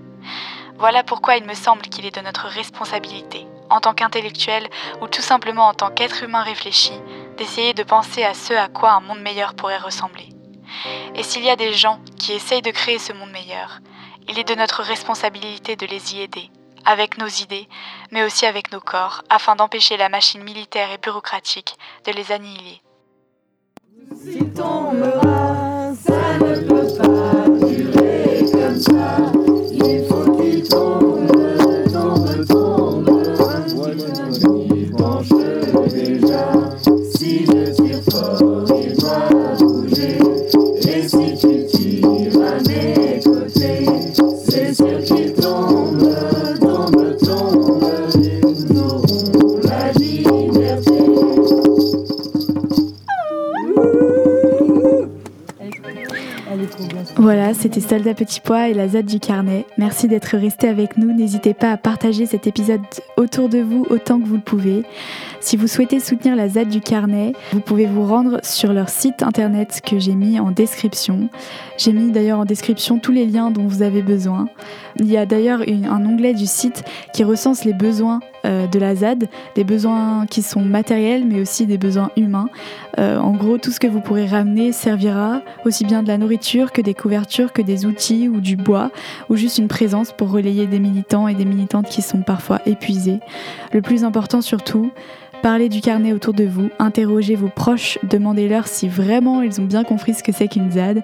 [0.77, 4.67] Voilà pourquoi il me semble qu'il est de notre responsabilité, en tant qu'intellectuel
[5.01, 6.93] ou tout simplement en tant qu'être humain réfléchi,
[7.37, 10.29] d'essayer de penser à ce à quoi un monde meilleur pourrait ressembler.
[11.15, 13.79] Et s'il y a des gens qui essayent de créer ce monde meilleur,
[14.27, 16.49] il est de notre responsabilité de les y aider,
[16.83, 17.69] avec nos idées,
[18.11, 22.81] mais aussi avec nos corps, afin d'empêcher la machine militaire et bureaucratique de les annihiler.
[57.65, 59.65] C'était Soldat Petit Pois et la ZAD du carnet.
[59.79, 61.11] Merci d'être resté avec nous.
[61.11, 62.81] N'hésitez pas à partager cet épisode
[63.17, 64.83] autour de vous autant que vous le pouvez.
[65.39, 69.23] Si vous souhaitez soutenir la ZAD du carnet, vous pouvez vous rendre sur leur site
[69.23, 71.27] internet que j'ai mis en description.
[71.79, 74.47] J'ai mis d'ailleurs en description tous les liens dont vous avez besoin.
[74.99, 79.27] Il y a d'ailleurs un onglet du site qui recense les besoins de la ZAD,
[79.55, 82.49] des besoins qui sont matériels mais aussi des besoins humains.
[82.99, 86.71] Euh, en gros, tout ce que vous pourrez ramener servira aussi bien de la nourriture
[86.71, 88.91] que des couvertures, que des outils ou du bois,
[89.29, 93.19] ou juste une présence pour relayer des militants et des militantes qui sont parfois épuisés.
[93.73, 94.91] Le plus important surtout,
[95.41, 99.83] parlez du carnet autour de vous, interrogez vos proches, demandez-leur si vraiment ils ont bien
[99.83, 101.03] compris ce que c'est qu'une ZAD,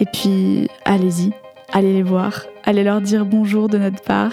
[0.00, 1.32] et puis allez-y,
[1.72, 4.32] allez les voir, allez leur dire bonjour de notre part.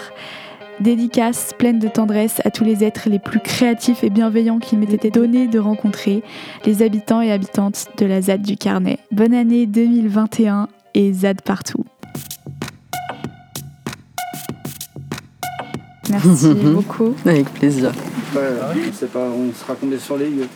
[0.79, 4.85] Dédicace pleine de tendresse à tous les êtres les plus créatifs et bienveillants qu'il m'ait
[4.85, 6.21] été donné de rencontrer,
[6.65, 8.99] les habitants et habitantes de la ZAD du Carnet.
[9.11, 11.83] Bonne année 2021 et ZAD partout.
[16.11, 17.15] Merci beaucoup.
[17.25, 17.91] Avec plaisir.
[18.35, 18.41] Ouais,
[18.87, 20.47] on sait pas, on sera combien sur les lieux.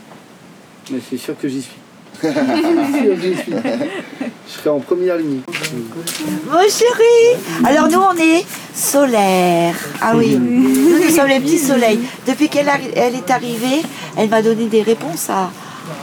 [0.92, 1.80] Mais c'est sûr que j'y suis.
[2.22, 3.54] sûr que j'y suis.
[4.48, 5.40] Je serai en première ligne.
[5.74, 9.76] Mon chéri Alors nous on est solaire.
[10.02, 12.00] Ah oui, nous nous sommes les petits soleils.
[12.28, 13.82] Depuis qu'elle arri- elle est arrivée,
[14.18, 15.50] elle m'a donné des réponses à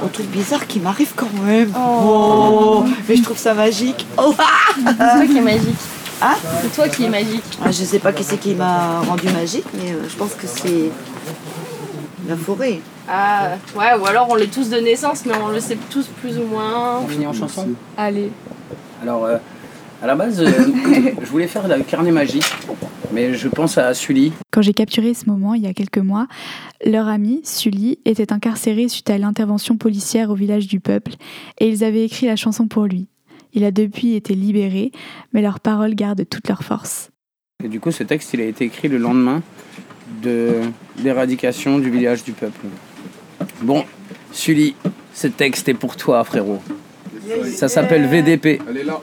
[0.04, 1.72] aux trucs bizarres qui m'arrivent quand même.
[1.76, 2.84] Oh.
[3.08, 4.06] Mais je trouve ça magique.
[4.16, 4.34] Oh.
[4.86, 5.76] C'est toi qui est magique.
[6.20, 6.34] Hein?
[6.62, 7.44] C'est toi qui est magique.
[7.64, 10.46] Ah, je sais pas qui c'est qui m'a rendu magique, mais euh, je pense que
[10.46, 10.90] c'est
[12.28, 12.80] la forêt.
[13.08, 16.36] Ah, ouais, ou alors on l'est tous de naissance, mais on le sait tous plus
[16.38, 16.98] ou moins.
[17.04, 18.30] On finit en chanson Allez.
[19.02, 19.38] Alors, euh,
[20.00, 20.46] à la base, euh,
[21.20, 22.50] je voulais faire le carnet magique,
[23.12, 24.32] mais je pense à Sully.
[24.50, 26.26] Quand j'ai capturé ce moment il y a quelques mois,
[26.84, 31.12] leur ami, Sully, était incarcéré suite à l'intervention policière au village du peuple
[31.58, 33.08] et ils avaient écrit la chanson pour lui.
[33.54, 34.92] Il a depuis été libéré,
[35.32, 37.10] mais leurs paroles gardent toute leur force.
[37.64, 39.42] Et du coup, ce texte, il a été écrit le lendemain
[40.22, 40.60] de
[41.02, 42.66] l'éradication du village du peuple.
[43.62, 43.84] Bon,
[44.32, 44.74] Sully,
[45.14, 46.62] ce texte est pour toi, frérot.
[47.52, 48.60] Ça s'appelle VDP.
[48.68, 49.02] Elle est là.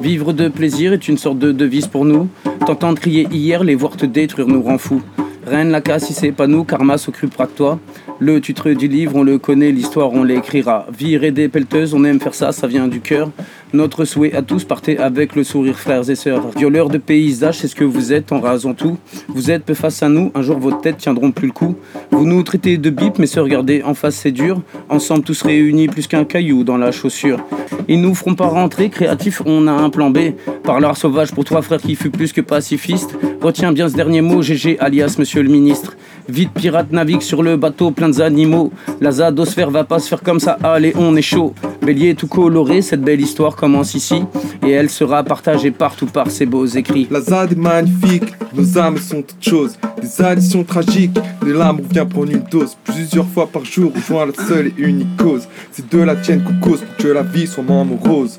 [0.00, 2.28] Vivre de plaisir est une sorte de devise pour nous.
[2.66, 5.02] T'entendre crier hier, les voir te détruire nous rend fous.
[5.46, 7.80] Reine la casse si c'est pas nous, karma s'occupera de toi.
[8.20, 10.86] Le titre du livre, on le connaît, l'histoire, on l'écrira.
[10.92, 13.30] Virer des pelleteuses, on aime faire ça, ça vient du cœur.
[13.72, 16.48] Notre souhait à tous, partez avec le sourire, frères et sœurs.
[16.56, 18.98] Violeurs de paysages, c'est ce que vous êtes en rasant tout.
[19.28, 21.76] Vous êtes peu face à nous, un jour vos têtes tiendront plus le coup.
[22.10, 24.62] Vous nous traitez de bip, mais se regarder en face, c'est dur.
[24.88, 27.38] Ensemble, tous réunis, plus qu'un caillou dans la chaussure.
[27.86, 30.32] Ils nous feront pas rentrer, créatifs, on a un plan B.
[30.64, 33.14] Parleur sauvage pour toi, frère, qui fut plus que pacifiste.
[33.40, 35.97] Retiens bien ce dernier mot, GG, alias monsieur le ministre.
[36.28, 38.70] Vite, pirate navigue sur le bateau plein d'animaux.
[39.00, 41.54] La zadosphère va pas se faire comme ça, allez, on est chaud.
[41.80, 44.22] Bélier tout coloré, cette belle histoire commence ici.
[44.62, 47.08] Et elle sera partagée partout par ces beaux écrits.
[47.10, 49.78] La ZAD est magnifique, nos âmes sont toutes choses.
[50.02, 52.76] Des additions tragiques, de l'amour vient prendre une dose.
[52.84, 55.48] Plusieurs fois par jour, rejoins la seule et unique cause.
[55.72, 58.38] C'est de la tienne qu'on cause pour que la vie soit moins morose.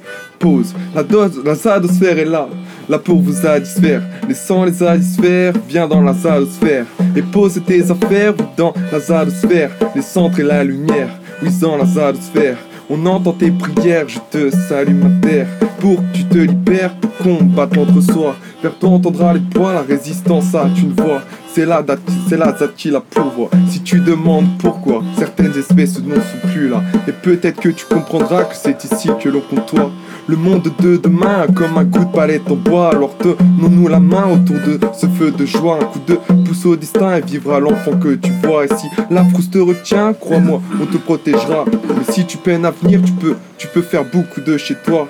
[0.95, 2.47] La dose, la zadosphère est là,
[2.87, 4.01] là pour vous satisfaire.
[4.27, 6.85] Laissant les satisfaire, viens dans la zadosphère.
[7.13, 9.71] Et pose tes affaires dans la zadosphère.
[9.93, 11.09] Les centres et la lumière,
[11.43, 12.57] oui, dans la zadosphère.
[12.89, 15.47] On entend tes prières, je te salue ma terre
[15.79, 19.83] Pour que tu te libères, pour combattre contre soi Vers toi entendra les poids, la
[19.83, 21.21] résistance a une voix
[21.53, 26.47] C'est date, c'est date qui la pourvoit Si tu demandes pourquoi certaines espèces ne sont
[26.51, 29.91] plus là Et peut-être que tu comprendras que c'est ici que l'on comptoie
[30.29, 34.25] le monde de demain comme un coup de palette en bois Alors tenons-nous la main
[34.31, 36.15] autour de ce feu de joie Un coup de
[36.45, 40.13] pouce au destin et vivra l'enfant que tu vois Et si la frousse te retient,
[40.13, 44.05] crois-moi, on te protégera Mais si tu peines à venir, tu peux, tu peux faire
[44.05, 45.07] beaucoup de chez toi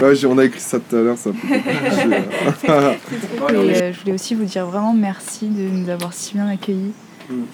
[0.00, 1.30] Ouais, j'ai- on a écrit ça tout à l'heure, ça
[2.64, 6.92] Et euh, je voulais aussi vous dire vraiment merci de nous avoir si bien accueillis.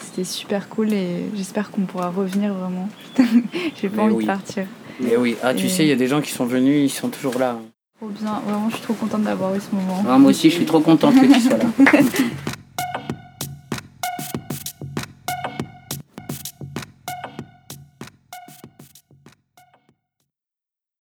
[0.00, 2.88] C'était super cool et j'espère qu'on pourra revenir vraiment.
[3.80, 4.24] J'ai pas Mais envie oui.
[4.24, 4.64] de partir.
[5.00, 6.94] Mais oui, ah, tu Et- sais, il y a des gens qui sont venus, ils
[6.94, 7.58] sont toujours là.
[7.98, 10.04] Trop bien, vraiment je suis trop contente d'avoir eu ce moment.
[10.08, 11.64] Ah, moi aussi, je suis trop contente que tu sois là.